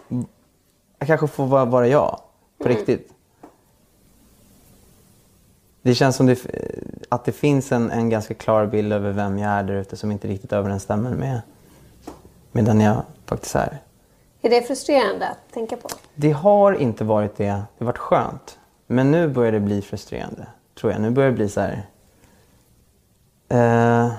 [1.00, 2.20] jag kanske får vara, vara jag
[2.58, 2.78] på Mm.
[2.78, 3.14] riktigt.
[5.82, 6.40] Det känns som det,
[7.10, 10.12] att det finns en, en ganska klar bild över vem jag är där ute som
[10.12, 11.42] inte riktigt överensstämmer med,
[12.52, 13.78] med den jag faktiskt är.
[14.42, 15.90] Är det frustrerande att tänka på?
[16.16, 17.44] Det har inte varit det.
[17.46, 18.60] Det har varit skönt.
[18.88, 20.48] Men nu börjar det bli frustrerande,
[20.80, 21.02] tror jag.
[21.02, 21.86] Nu börjar det bli så här...
[23.50, 24.14] Eh,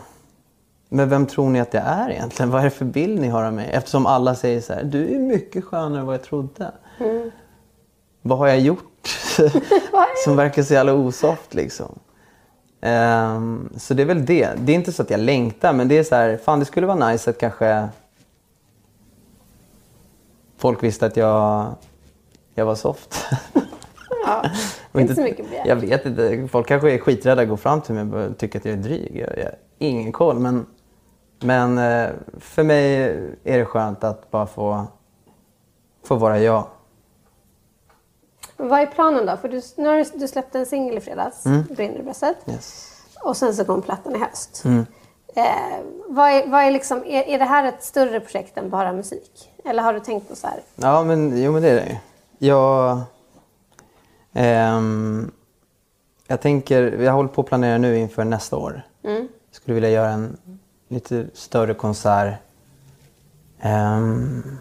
[0.94, 2.50] men vem tror ni att jag är egentligen?
[2.50, 3.70] Vad är det för bild ni har av mig?
[3.72, 6.72] Eftersom alla säger så här, du är mycket skönare än vad jag trodde.
[6.98, 7.30] Mm.
[8.22, 9.08] Vad har jag gjort?
[10.24, 11.98] Som verkar så jävla osoft liksom.
[12.80, 14.50] Ehm, så det är väl det.
[14.56, 16.86] Det är inte så att jag längtar, men det är så här, fan det skulle
[16.86, 17.88] vara nice att kanske
[20.56, 21.74] folk visste att jag,
[22.54, 23.24] jag var soft.
[24.26, 24.44] Ja,
[24.92, 25.66] Och inte så mycket begärt.
[25.66, 26.48] Jag vet inte.
[26.50, 29.16] Folk kanske är skiträdda att gå fram till mig och tycker att jag är dryg.
[29.16, 30.38] Jag, jag ingen koll.
[30.38, 30.66] Men,
[31.44, 32.96] men eh, för mig
[33.44, 34.86] är det skönt att bara få,
[36.04, 36.66] få vara jag.
[38.56, 39.36] Vad är planen då?
[39.36, 41.62] För du, nu har du, du släppte en singel i fredags, Mm.
[41.70, 42.36] Brinner i bröstet.
[42.46, 42.90] Yes.
[43.24, 44.62] Och sen så kom plattan i höst.
[44.64, 44.86] Mm.
[45.36, 45.44] Eh,
[46.08, 49.50] vad är, vad är, liksom, är, är det här ett större projekt än bara musik?
[49.64, 50.60] Eller har du tänkt på så här?
[50.76, 51.96] Ja, men, jo, men det är det ju.
[52.48, 53.00] Jag,
[54.32, 55.30] ehm,
[56.26, 58.82] jag tänker, jag håller på att planera nu inför nästa år.
[59.02, 59.28] Mm.
[59.50, 60.38] skulle vilja göra en
[60.94, 62.34] lite större konsert.
[63.60, 64.58] Ehm,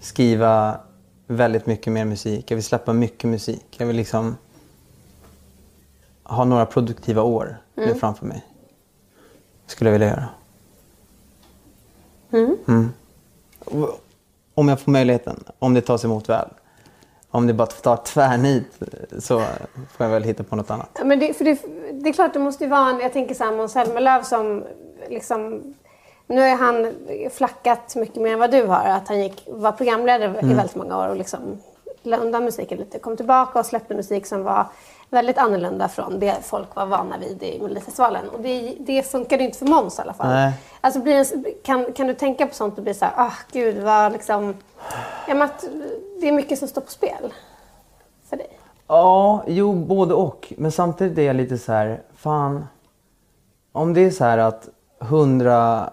[0.00, 0.80] skriva
[1.26, 2.50] väldigt mycket mer musik.
[2.50, 3.66] Jag vill släppa mycket musik.
[3.78, 4.36] Jag vill liksom
[6.22, 7.98] ha några produktiva år nu Mm.
[7.98, 8.44] framför mig.
[9.66, 10.28] Skulle jag vilja göra.
[12.32, 12.56] Mm.
[12.68, 12.92] Mm.
[14.54, 16.48] Om jag får möjligheten, om det tas emot väl.
[17.34, 18.66] Om det bara tar tvärnit
[19.18, 19.38] så
[19.96, 21.00] får jag väl hitta på något annat.
[21.04, 21.58] Men det, för det,
[21.92, 23.00] det är klart, det måste ju vara en...
[23.00, 24.64] Jag tänker så här, Måns Zelmerlöw som
[25.08, 25.74] liksom...
[26.26, 26.92] Nu har han
[27.32, 28.84] flackat mycket mer än vad du har.
[28.84, 30.56] Att han gick, var programledare i Mm.
[30.56, 31.40] väldigt många år och liksom
[32.02, 32.98] la undan musiken lite.
[32.98, 34.66] Kom tillbaka och släppte musik som var
[35.14, 38.28] väldigt annorlunda från det folk var vana vid i Melodifestivalen.
[38.28, 40.28] Och det, det funkade inte för Måns i alla fall.
[40.28, 40.52] Nej.
[40.80, 41.26] Alltså blir
[41.62, 44.54] kan, kan du tänka på sånt och bli så här, ah gud vad liksom...
[45.28, 45.64] Ja, men att
[46.20, 47.32] det är mycket som står på spel
[48.28, 48.58] för dig.
[48.86, 50.52] Ja, jo, både och.
[50.58, 52.66] Men samtidigt är jag lite så här, fan.
[53.72, 55.90] Om det är så här att hundra,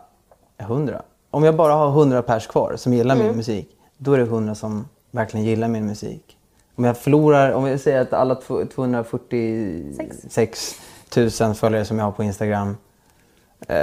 [0.57, 1.01] hundra.
[1.31, 3.37] Om jag bara har hundra pers kvar som gillar min Mm.
[3.37, 6.37] musik, då är det hundra som verkligen gillar min musik.
[6.75, 10.75] Om jag förlorar, om jag säger att alla två- 246
[11.41, 12.77] 000 följare som jag har på Instagram
[13.67, 13.75] eh,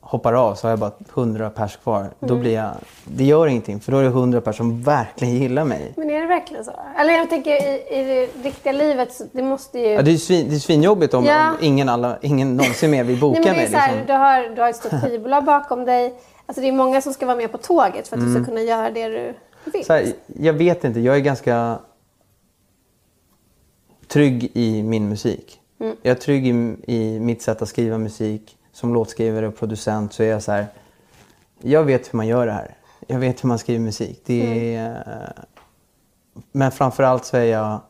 [0.00, 2.06] hoppar av så har jag bara 100 pers kvar.
[2.20, 2.40] Då Mm.
[2.40, 2.70] blir jag,
[3.04, 5.92] det gör ingenting för då är det 100 pers som verkligen gillar mig.
[5.96, 6.72] Men är det verkligen så?
[6.98, 9.86] Eller jag tänker i, i det riktiga livet, så det måste ju...
[9.88, 11.50] Ja, det är svin, det är svinjobbigt om, Ja.
[11.50, 13.66] om ingen, alla, ingen någonsin mer vill boka Nej, men det mig.
[13.66, 14.06] är så här, Liksom.
[14.06, 16.14] du, har, du har ett stort skivbolag bakom dig.
[16.46, 18.44] Alltså det är många som ska vara med på tåget för att du Mm.
[18.44, 19.84] ska kunna göra det du vill.
[19.88, 21.78] Här, jag vet inte, jag är ganska
[24.08, 25.60] trygg i min musik.
[25.78, 25.96] Mm.
[26.02, 28.56] Jag är trygg i, i mitt sätt att skriva musik.
[28.72, 30.66] Som låtskrivare och producent så är jag så här.
[31.62, 32.76] Jag vet hur man gör det här.
[33.06, 34.22] Jag vet hur man skriver musik.
[34.24, 35.44] Det är, eh,
[36.52, 37.80] Men framförallt så är jag...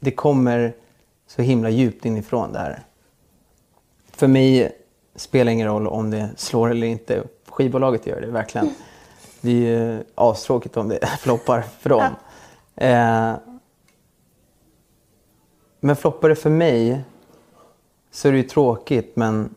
[0.00, 0.74] Det kommer
[1.26, 2.82] så himla djupt inifrån det här.
[4.10, 4.72] För mig
[5.14, 7.22] spelar ingen roll om det slår eller inte.
[7.48, 8.74] Skivbolaget gör det verkligen.
[9.40, 12.04] Det är ju astråkigt om det floppar för dem.
[12.76, 13.34] Eh,
[15.80, 17.00] men floppar det för mig
[18.10, 19.54] så är det ju tråkigt men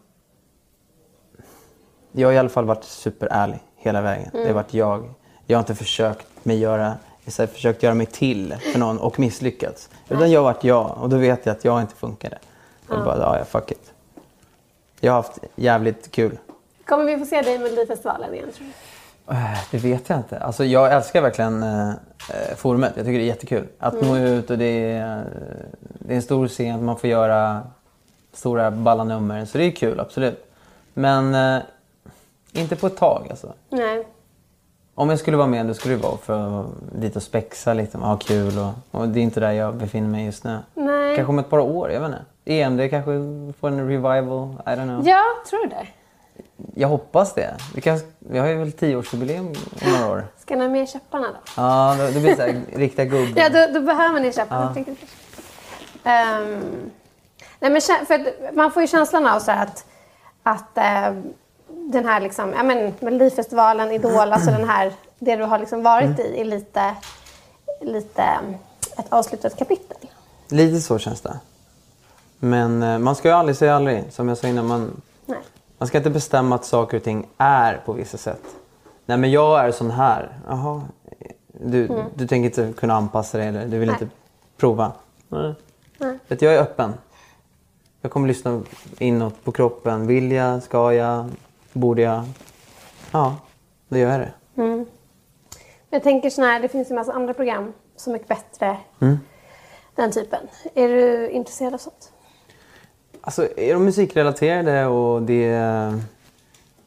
[2.12, 4.30] jag har i alla fall varit superärlig hela vägen.
[4.32, 4.56] Det har Mm.
[4.56, 5.14] varit jag.
[5.46, 6.94] Jag har inte försökt mig göra,
[7.26, 9.90] jag har försökt göra mig till för någon och misslyckats.
[10.10, 12.38] Utan jag har varit jag och då vet jag att jag inte funkade.
[12.88, 13.04] Och Ja.
[13.06, 13.94] bara, ja, ja, fuck it.
[15.00, 16.38] Jag har haft jävligt kul.
[16.86, 18.74] Kommer vi få se dig i Melodifestivalen igen tror du?
[19.32, 20.40] Eh, Det vet jag inte.
[20.40, 22.94] Alltså, jag älskar verkligen eh, eh, forumet.
[22.96, 23.68] Jag tycker det är jättekul.
[23.80, 24.08] Att Mm.
[24.08, 25.24] nå ut och det är,
[26.00, 26.86] det är en stor scen.
[26.86, 27.62] Man får göra
[28.34, 29.46] stora balla nummer.
[29.46, 30.46] Så det är kul, absolut.
[30.94, 31.62] Men eh,
[32.54, 33.54] inte på ett tag alltså.
[33.70, 34.08] Nej.
[34.96, 36.66] Om jag skulle vara med då skulle det vara för att
[37.00, 40.26] lite och spexa lite, ha kul och, och det är inte där jag befinner mig
[40.26, 40.58] just nu.
[40.74, 41.16] Nej.
[41.16, 42.22] Kanske om ett par år, jag vet inte.
[42.46, 43.12] EMD kanske
[43.60, 45.08] får en revival, I don't know.
[45.08, 45.88] Ja, tror du det?
[46.76, 47.58] Jag hoppas det.
[47.76, 50.28] Vi, kan, vi har ju väl tioårsjubileum om några år.
[50.40, 51.38] Ska ni ha med käpparna då?
[51.58, 53.42] Ja, då, då blir det så här, riktiga gubbar.
[53.42, 54.76] Ja, då, då behöver ni käpparna.
[54.76, 54.94] Ja.
[56.12, 56.92] Ehm,
[57.60, 59.86] nej, men för man får ju känslan av så att,
[60.44, 61.24] att ehm,
[61.68, 66.20] den här liksom, ja, men, Melodifestivalen, Idol, alltså den här, det du har liksom varit
[66.20, 66.96] i är lite,
[67.82, 68.56] lite ehm,
[68.98, 69.98] ett avslutat kapitel.
[70.50, 71.40] Lite så känns det.
[72.40, 74.04] Men eh, man ska ju aldrig säga aldrig.
[74.12, 75.02] Som jag sa innan, man.
[75.80, 78.42] Man ska inte bestämma att saker och ting är på vissa sätt.
[79.06, 80.40] Nej men jag är sån här.
[80.48, 80.82] Jaha,
[81.62, 82.06] Du, Mm.
[82.16, 83.98] du tänker inte kunna anpassa dig eller du vill Nej.
[84.02, 84.16] inte
[84.58, 84.92] prova?
[85.28, 85.54] Nej.
[85.98, 86.18] Nej.
[86.28, 86.94] Vet jag är öppen.
[88.02, 88.62] Jag kommer lyssna
[89.00, 90.08] inåt på kroppen.
[90.08, 90.64] Vill jag?
[90.64, 91.30] Ska jag?
[91.74, 92.24] Borde jag?
[93.12, 93.36] Ja,
[93.88, 94.32] då gör jag det.
[94.62, 94.86] Mm.
[95.90, 98.78] Jag tänker sån här, det finns en massa andra program som är bättre.
[99.00, 99.20] Mm.
[99.96, 100.40] Den typen.
[100.76, 102.12] Är du intresserad av sånt?
[103.22, 106.02] Alltså, är de musikrelaterade och det är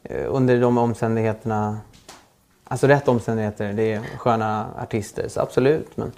[0.03, 1.77] eh, under de omständigheterna,
[2.63, 5.97] alltså rätt omständigheter, det är sköna artister, så absolut.
[5.97, 6.11] Men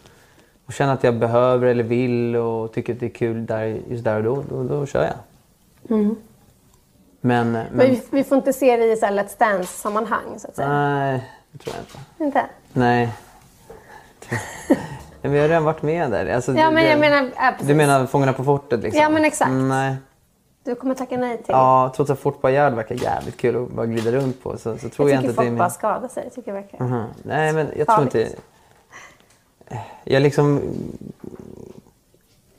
[0.66, 4.04] att känna att jag behöver eller vill och tycker att det är kul där, just
[4.04, 5.16] där och då, då, då kör jag.
[5.98, 6.16] Mm.
[7.22, 10.48] Men, Men men vi, vi får inte se det i så här Let's Dance-sammanhang så
[10.48, 10.70] att säga.
[10.70, 12.24] nej, det tror jag inte.
[12.24, 12.46] Inte?
[12.74, 13.10] Nej.
[15.26, 16.26] Men vi har redan varit med där.
[16.36, 17.32] Alltså, Ja, men det- jag menar...
[17.36, 17.68] Ja, precis.
[17.68, 19.02] Du menar Fångarna på fortet liksom?
[19.02, 19.50] Ja, men exakt.
[19.50, 19.96] Mm, Nej.
[20.64, 21.46] Du kommer tacka nej till.
[21.48, 24.90] Ja, trots att Fort Boyard verkar jävligt kul att bara glida runt på så, så
[24.90, 25.58] tror jag jag, tycker inte folk min...
[25.58, 26.24] bara skadar sig.
[26.24, 26.80] Jag tycker det verkar...
[26.86, 27.04] Mhm.
[27.24, 28.12] Nej, men jag Farligt.
[28.12, 28.38] tror inte...
[30.04, 30.62] Jag liksom...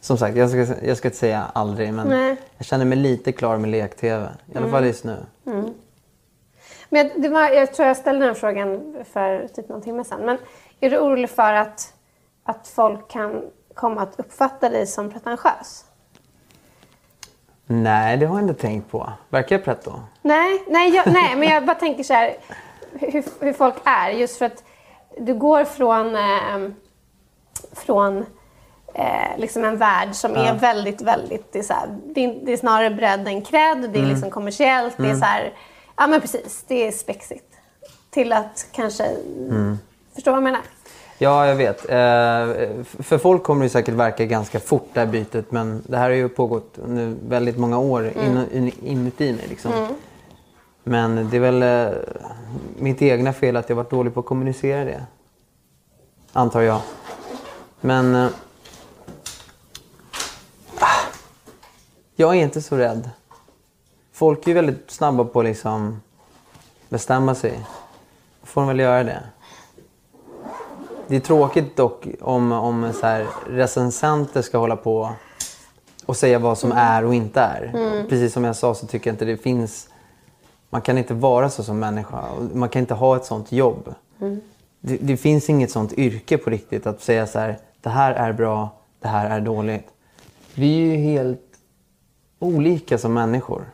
[0.01, 2.37] Som sagt, jag ska, jag ska inte säga aldrig, men Nej.
[2.57, 4.25] jag känner mig lite klar med lek-tv.
[4.47, 4.71] I alla Mm.
[4.71, 5.17] fall just nu.
[5.47, 5.75] Mm.
[6.89, 10.21] Men jag, det var, jag tror jag ställde den frågan för typ någon timme sedan.
[10.25, 10.39] Men
[10.81, 11.93] är du orolig för att,
[12.47, 13.43] att folk kan
[13.75, 15.85] komma att uppfatta dig som pretentiös?
[17.67, 19.13] Nej, det har jag inte tänkt på.
[19.29, 19.93] Verkar jag pretto?
[20.23, 22.37] Nej, nej, jag, nej, men jag bara tänker så här
[22.93, 24.11] hur, hur folk är.
[24.11, 24.65] Just för att
[25.19, 26.71] du går från, eh,
[27.73, 28.27] från
[28.95, 30.45] eh, liksom en värld som Ja.
[30.47, 31.53] är väldigt, väldigt...
[31.53, 33.79] Det är, så här, det är, det är snarare bredd än cred.
[33.79, 34.09] Det är Mm.
[34.11, 34.97] liksom kommersiellt.
[34.97, 35.21] Det är Mm.
[35.21, 35.53] så här...
[35.97, 36.65] Ja, men precis.
[36.69, 37.55] Det är spexigt.
[38.11, 39.05] Till att kanske...
[39.05, 39.79] Mm.
[40.15, 40.61] Förstå vad jag menar?
[41.19, 41.85] Ja, jag vet.
[41.85, 46.05] Eh, för folk kommer det säkert verka ganska fort det här bytet men det här
[46.05, 48.37] har ju pågått under väldigt många år Mm.
[48.37, 49.47] in, in, inuti mig.
[49.49, 49.73] Liksom.
[49.73, 49.95] Mm.
[50.85, 51.99] Men det är väl eh,
[52.79, 55.07] mitt egna fel att jag varit dålig på att kommunicera det.
[56.33, 56.81] Antar jag.
[57.81, 58.15] Men...
[58.15, 58.29] Eh,
[60.79, 60.87] ah,
[62.17, 63.11] jag är inte så rädd.
[64.13, 66.03] Folk är ju väldigt snabba på att liksom
[66.89, 67.61] bestämma sig.
[68.41, 69.23] Då får de väl göra det.
[71.09, 75.13] Det är tråkigt dock om, om så här, recensenter ska hålla på
[76.07, 77.73] och säga vad som är och inte är.
[77.75, 78.09] Mm.
[78.09, 79.89] Precis som jag sa så tycker jag inte det finns...
[80.71, 82.25] Man kan inte vara så som människa.
[82.53, 83.95] Man kan inte ha ett sånt jobb.
[84.21, 84.41] Mm.
[84.81, 88.33] Det, det finns inget sånt yrke på riktigt att säga så här, det här är
[88.33, 89.87] bra, det här är dåligt.
[90.55, 91.41] Vi är ju helt
[92.39, 93.65] olika som människor.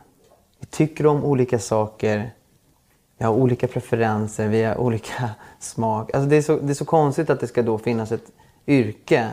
[0.59, 2.31] Vi tycker om olika saker.
[3.17, 6.13] Vi har olika preferenser, vi har olika smak.
[6.13, 8.31] Alltså det, är så, det är så konstigt att det ska då finnas ett
[8.67, 9.29] yrke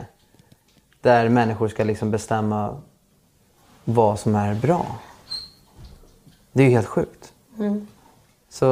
[1.00, 2.80] där människor ska liksom bestämma
[3.84, 4.86] vad som är bra.
[6.52, 7.32] Det är ju helt sjukt.
[7.58, 7.86] Mm.
[8.48, 8.64] Så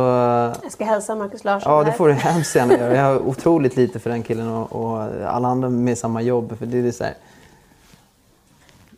[0.62, 1.96] Jag ska hälsa Markus Larsson ja, det här.
[1.96, 2.96] får du hemskt gärna göra.
[2.96, 6.58] Jag har otroligt lite för den killen och, och alla andra med samma jobb.
[6.58, 7.14] För det är så här,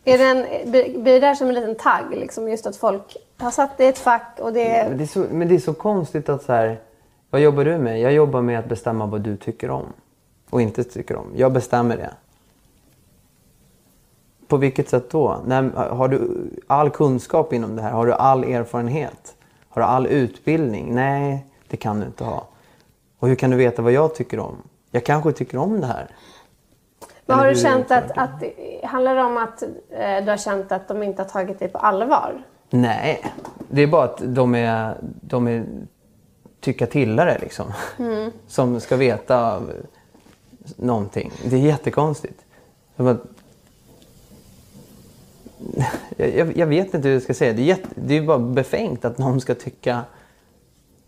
[0.05, 0.71] Är det en,
[1.03, 2.05] blir det där som en liten tagg?
[2.11, 4.85] Liksom, just att folk har satt i ett fack och det...
[4.89, 6.79] Men det, är så, men det är så konstigt att så här,
[7.29, 7.99] vad jobbar du med?
[7.99, 9.85] Jag jobbar med att bestämma vad du tycker om
[10.49, 11.31] och inte tycker om.
[11.35, 12.13] Jag bestämmer det.
[14.47, 15.41] På vilket sätt då?
[15.45, 17.91] När, har du all kunskap inom det här?
[17.91, 19.35] Har du all erfarenhet?
[19.69, 20.95] Har du all utbildning?
[20.95, 22.47] Nej, det kan du inte ha.
[23.19, 24.55] Och hur kan du veta vad jag tycker om?
[24.91, 26.07] Jag kanske tycker om det här.
[27.25, 28.43] Men har du känt att, att...
[28.83, 31.77] Handlar det om att eh, du har känt att de inte har tagit dig på
[31.77, 32.43] allvar?
[32.73, 33.25] Nej,
[33.69, 35.65] det är bara att de är, de är
[36.59, 37.73] tycka-tillare liksom.
[37.99, 38.31] Mm.
[38.47, 39.61] Som ska veta
[40.75, 41.31] någonting.
[41.45, 42.45] Det är jättekonstigt.
[42.95, 43.23] Att...
[46.17, 47.53] jag, jag, vet inte hur jag ska säga.
[47.53, 50.01] Det är, jätte, det är bara befängt att någon ska tycka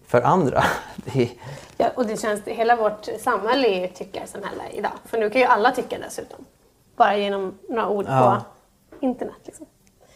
[0.08, 0.64] för andra.
[1.14, 1.30] Är,
[1.78, 2.42] Ja, och det känns...
[2.46, 4.92] Hela vårt samhälle är ju ett tyckarsamhälle idag.
[5.06, 6.46] För nu kan ju alla tycka dessutom.
[6.96, 8.44] Bara genom några ord Ja.
[8.90, 9.36] på internet.
[9.44, 9.66] Liksom.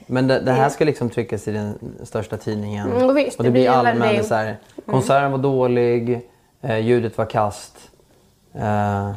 [0.07, 2.91] Men det, det här ska liksom tryckas i den största tidningen.
[2.91, 4.45] Mm, och visst, och det det blir väldigt- så här.
[4.45, 4.57] Mm.
[4.85, 6.29] Konserten var dålig,
[6.61, 7.77] eh, ljudet var kast.
[8.53, 9.11] Eh,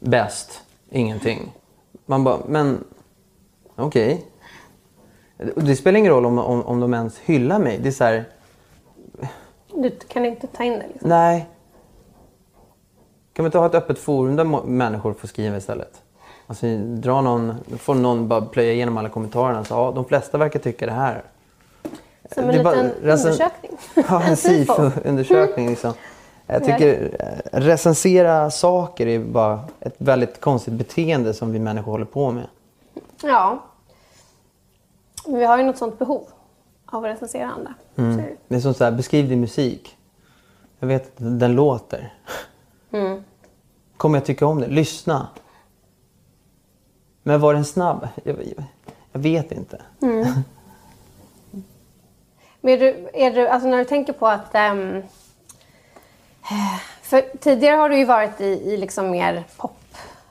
[0.00, 0.60] bäst,
[0.90, 1.52] ingenting.
[2.06, 2.84] Man bara, men
[3.76, 4.24] okej.
[5.56, 7.78] Och Det spelar ingen roll om, om, om de ens hyllar mig.
[7.82, 8.24] Det är så här,
[9.74, 10.86] Du kan inte ta in det.
[10.92, 11.08] Liksom.
[11.08, 11.48] nej.
[13.32, 16.01] Kan vi inte ha ett öppet forum där människor får skriva istället?
[16.52, 19.64] Alltså, dra någon, får någon bara plöja igenom alla kommentarerna.
[19.64, 21.22] Så, ja, de flesta verkar tycka det här.
[22.34, 23.70] Som en Det bara- liten recen- undersökning.
[24.08, 25.68] Ja, en SIFO-undersökning.
[25.68, 25.92] Liksom.
[26.46, 32.04] Jag tycker eh, recensera saker är bara ett väldigt konstigt beteende som vi människor håller
[32.04, 32.46] på med.
[33.22, 33.62] Ja.
[35.26, 36.24] Men vi har ju något sånt behov
[36.86, 37.74] av att recensera andra.
[37.96, 38.22] Mm.
[38.48, 39.96] Det är som så här, beskriv din musik.
[40.78, 42.14] Jag vet att den låter.
[42.92, 43.22] Mm.
[43.96, 44.66] Kommer jag tycka om det?
[44.66, 45.26] Lyssna.
[47.22, 48.08] Men var den snabb?
[48.24, 48.36] Jag,
[49.12, 49.82] jag, vet inte.
[50.02, 50.26] Mm.
[52.60, 54.54] Men är du, är du, alltså när du tänker på att...
[54.54, 55.02] ehm,
[57.02, 59.76] för tidigare har du ju varit i, i liksom mer pop,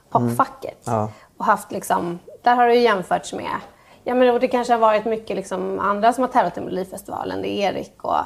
[0.10, 0.78] popfacket.
[0.84, 1.12] Ja.
[1.38, 3.56] Och haft liksom, där har du jämförts med...
[4.04, 7.42] Ja, men det kanske har varit mycket liksom andra som har tävlat i Melodifestivalen.
[7.42, 8.20] Det är Erik och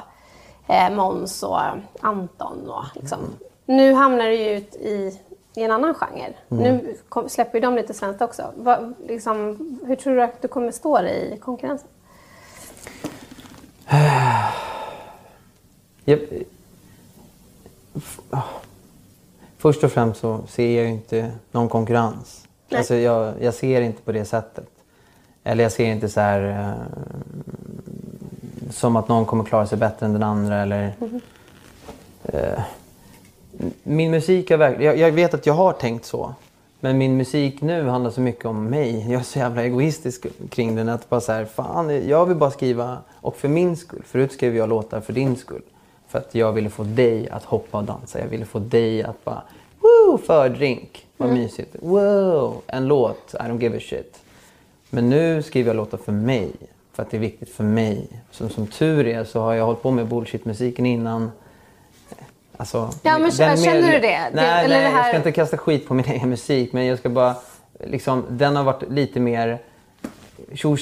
[0.66, 1.60] eh, Måns och
[2.00, 2.70] Anton.
[2.70, 3.18] Och, liksom.
[3.64, 5.20] Nu hamnar du ju ut i,
[5.56, 6.34] i en annan genre.
[6.50, 6.62] Mm.
[6.62, 6.96] Nu
[7.28, 8.52] släpper ju de lite svenskt också.
[8.56, 11.88] Va, liksom, hur tror du att du kommer stå dig i konkurrensen?
[16.08, 16.20] Jag,
[18.30, 18.42] ah.
[19.58, 22.46] först och främst så ser jag inte någon konkurrens.
[22.68, 22.78] Nej.
[22.78, 24.68] Alltså jag, jag ser inte på det sättet.
[25.44, 26.72] Eller jag ser inte så här eh,
[28.70, 30.62] som att någon kommer klara sig bättre än den andra.
[30.62, 30.92] Eller,
[32.24, 32.62] eh,
[33.82, 34.98] min musik har verkligen...
[34.98, 36.34] Jag, jag vet att jag har tänkt så.
[36.80, 39.06] Men min musik nu handlar så mycket om mig.
[39.10, 40.88] Jag är så jävla egoistisk kring den.
[40.88, 44.02] Att bara så här, fan, jag vill bara skriva, och för min skull.
[44.06, 45.62] Förut skrev jag låtar för din skull.
[46.08, 48.20] För att jag ville få dig att hoppa och dansa.
[48.20, 49.42] Jag ville få dig att bara,
[49.80, 51.06] woo, fördrink.
[51.16, 51.42] Vad Mm.
[51.42, 51.76] mysigt.
[51.80, 54.18] Wow, en låt, I don't give a shit.
[54.90, 56.50] Men nu skriver jag låtar för mig.
[56.92, 58.08] För att det är viktigt för mig.
[58.30, 61.30] Som, som tur är så har jag hållit på med bullshit-musiken innan.
[62.56, 64.00] Alltså, Ja, men känner mer- du det?
[64.00, 66.72] Nej, nej det här- jag ska inte kasta skit på min egen musik.
[66.72, 67.34] Men jag ska bara...
[67.84, 69.58] Liksom, den har varit lite mer
[70.54, 70.76] tjo.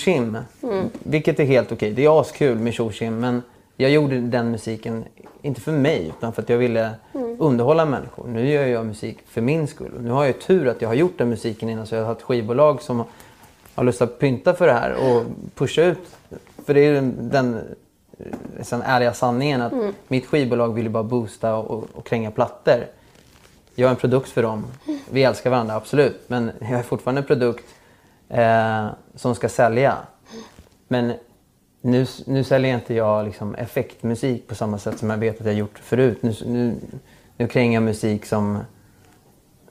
[0.62, 0.90] Mm.
[1.02, 1.92] Vilket är helt okej.
[1.92, 3.42] Det är askul med tjo Men
[3.76, 5.04] jag gjorde den musiken,
[5.42, 7.36] inte för mig, utan för att jag ville Mm.
[7.40, 8.26] underhålla människor.
[8.28, 9.92] Nu gör jag musik för min skull.
[10.00, 11.86] Nu har jag tur att jag har gjort den musiken innan.
[11.86, 13.04] Så jag har ett skivbolag som
[13.74, 15.22] har lust att pynta för det här och
[15.54, 15.98] pusha ut.
[16.66, 17.60] För det är den,
[18.62, 19.94] sen ärliga sanningen att Mm.
[20.08, 22.86] mitt skivbolag vill ju bara boosta och, och kränga plattor.
[23.74, 24.64] Jag är en produkt för dem.
[25.10, 26.20] Vi älskar varandra, absolut.
[26.26, 27.64] Men jag är fortfarande en produkt
[28.28, 29.96] eh, som ska sälja.
[30.88, 31.12] Men
[31.80, 35.54] nu, nu säljer inte jag liksom effektmusik på samma sätt som jag vet att jag
[35.54, 36.18] gjort förut.
[36.22, 36.74] Nu, nu,
[37.36, 38.58] nu krängar jag musik som,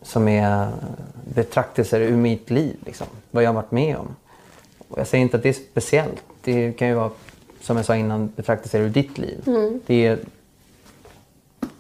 [0.02, 0.68] som är
[1.36, 2.76] betraktelser ur mitt liv.
[2.86, 4.16] Liksom, vad jag har varit med om.
[4.88, 6.24] Och jag säger inte att det är speciellt.
[6.44, 7.12] Det kan ju vara,
[7.64, 9.44] som jag sa innan, betraktelser ur ditt liv.
[9.48, 9.82] Mm.
[9.86, 10.20] Det är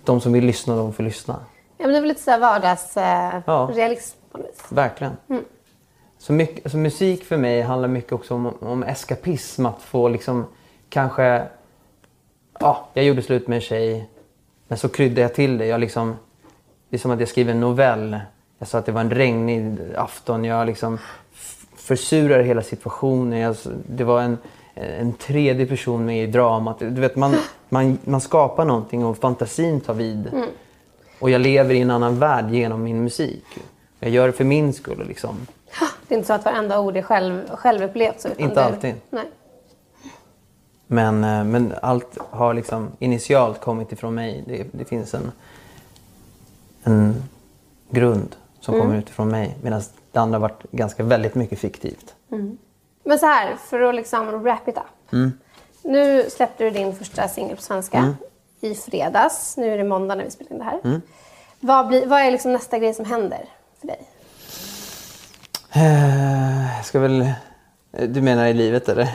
[0.04, 1.40] de som vill lyssna, de får lyssna.
[1.78, 3.68] Ja, men det är väl lite så här vardags eh, Ja.
[3.68, 4.16] på något vis.
[4.70, 5.14] Verkligen.
[5.30, 5.44] Mm.
[6.18, 9.66] Så mycket, alltså musik för mig handlar mycket också om, om eskapism.
[9.66, 10.46] Att få liksom
[10.90, 11.44] kanske...
[12.60, 14.10] Ja, jag gjorde slut med en tjej.
[14.68, 15.66] Men så kryddade jag till det.
[15.66, 16.16] Jag liksom,
[16.90, 18.20] det är som att jag skriver en novell.
[18.60, 20.46] Jag sa att det var en regnig afton.
[20.46, 21.00] Jag liksom
[21.76, 23.40] försurar hela situationen.
[23.40, 23.56] Jag,
[23.88, 24.38] det var en,
[24.76, 26.80] en tredje person med i dramat.
[26.80, 27.36] Du vet, man,
[27.70, 30.28] man, man skapar någonting och fantasin tar vid.
[30.28, 30.50] Mm.
[31.20, 33.46] Och jag lever i en annan värld genom min musik.
[34.00, 35.08] Jag gör det för min skull.
[35.08, 35.48] Liksom.
[36.08, 38.26] Det är inte så att varenda ord är själv, självupplevt.
[38.38, 38.96] Inte det- alltid.
[39.10, 39.26] Nej.
[40.88, 44.44] Men, eh, men allt har liksom initialt kommit ifrån mig.
[44.48, 45.32] Det, det finns en,
[46.84, 47.24] en
[47.90, 48.86] grund som Mm.
[48.88, 49.58] kommer utifrån mig.
[49.62, 52.16] Medan det andra har varit ganska väldigt mycket fiktivt.
[52.32, 52.58] Mm.
[53.04, 55.14] Men så här, för att liksom wrap it up.
[55.14, 55.34] Mm.
[55.84, 58.14] Nu släppte du din första singel på svenska Mm.
[58.62, 59.58] i fredags.
[59.58, 60.80] Nu är det måndag när vi spelar in det här.
[60.84, 61.02] Mm.
[61.60, 63.46] Vad, blir, vad är liksom nästa grej som händer
[63.80, 64.02] för dig?
[65.72, 67.32] Eh, Jag ska väl...
[67.92, 69.08] Du menar i livet eller?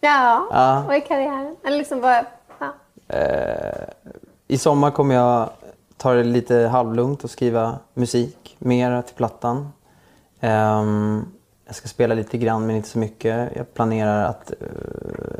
[0.00, 0.84] Ja, Ja.
[0.86, 1.56] vad är karriären?
[1.64, 2.24] Eller liksom vad...
[2.58, 2.72] Ja.
[3.16, 3.88] Eh,
[4.48, 5.48] I sommar kommer jag
[5.96, 9.72] ta det lite halvlugnt och skriva musik mer till plattan.
[10.40, 11.32] Ehm,
[11.68, 13.50] jag ska spela lite grann men inte så mycket.
[13.56, 14.66] Jag planerar att eh,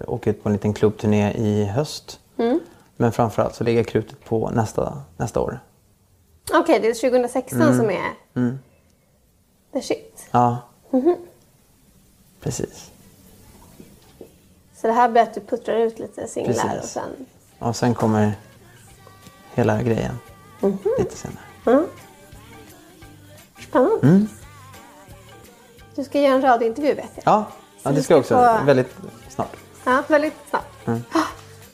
[0.06, 2.20] åka ut på en liten klubbturné i höst.
[2.36, 2.60] Mm.
[2.96, 5.60] Men framförallt så lägger jag krutet på nästa, nästa år.
[6.54, 7.76] Okej, det är 2016 Mm.
[7.78, 8.58] som är Mm.
[9.72, 10.26] the shit.
[10.30, 10.58] Ja,
[10.90, 11.16] Mhm.
[12.40, 12.90] precis.
[14.76, 16.82] Så det här blir att du puttrar ut lite singlar Precis.
[16.82, 17.26] och sen...
[17.58, 18.32] Och sen kommer
[19.54, 20.14] hela grejen
[20.60, 20.78] Mhm.
[20.98, 21.44] lite senare.
[21.66, 21.86] Mm.
[23.68, 24.06] Spännande.
[24.08, 24.28] Mm.
[25.98, 27.22] Du ska göra en radiointervju vet jag.
[27.24, 27.44] Ja,
[27.82, 28.34] ja det ska jag också.
[28.34, 28.96] få- Väldigt
[29.28, 29.56] snart.
[29.84, 30.86] Ja, väldigt snabbt.
[30.86, 31.02] Mm.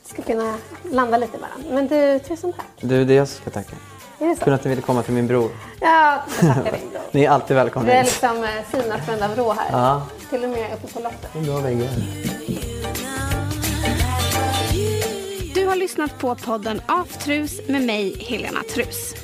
[0.03, 0.55] Du ska kunna
[0.93, 1.75] landa lite bara.
[1.75, 2.67] Men du, tusen tack.
[2.81, 3.77] Du, det är jag som ska tacka.
[4.19, 4.45] Är det så?
[4.45, 5.51] Kul att ni ville komma till min bror.
[5.81, 7.03] Ja, jag tackar din bror.
[7.13, 9.69] Ni är alltid välkomna Det är liksom eh, fina Frända Vrå här.
[9.73, 10.03] Ja.
[10.31, 11.33] Till och med uppe på loppet.
[11.47, 11.89] Bra väggar.
[15.55, 19.15] Du har lyssnat på podden Aftrus med mig, Helena Trus.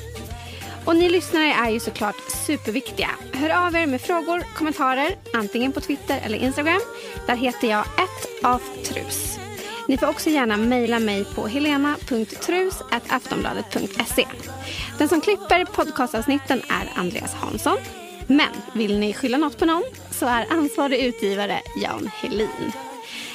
[0.85, 2.15] Och ni lyssnare är ju såklart
[2.47, 3.09] superviktiga.
[3.33, 6.81] Hör av er med frågor, kommentarer, antingen på Twitter eller Instagram.
[7.27, 7.85] Där heter jag
[8.43, 9.37] aftrus.
[9.87, 14.27] Ni får också gärna mejla mig på helena.trus.aftonbladet.se.
[14.97, 17.77] Den som klipper podcastavsnitten är Andreas Hansson.
[18.27, 22.71] Men vill ni skylla något på någon så är ansvarig utgivare Jan Helin.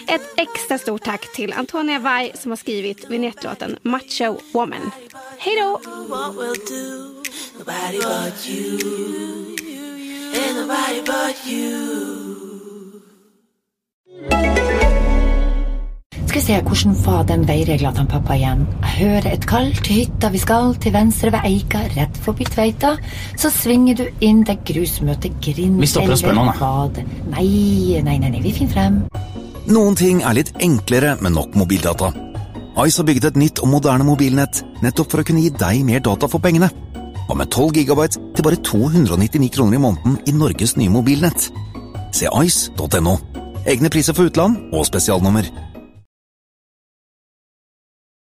[0.08, 4.90] Ett extra stort tack till Antonia Vai som har skrivit vinjettlåten Macho Woman.
[5.38, 5.80] Hej då!
[16.26, 18.66] Skal vi se, hvordan var den veiregla til han pappa igjen?
[18.82, 22.96] Jeg hører et kall til hytta vi skal, til venstre ved Eika, rett forbi Tveita.
[23.36, 27.06] Så svinger du inn der grusmøtet Grind Vi stopper og spør noen, da.
[27.32, 29.00] Nei, nei, nei, nei, vi finner frem.
[29.66, 32.12] Noen ting er litt enklere med nok mobildata.
[32.84, 36.04] Ice har bygd et nytt og moderne mobilnett nettopp for å kunne gi deg mer
[36.06, 36.68] data for pengene.
[37.26, 41.48] Og med 12 gigabyte til bare 299 kroner i måneden i Norges nye mobilnett.
[42.14, 43.16] Se ice.no.
[43.66, 45.50] Egne priser for utland og spesialnummer.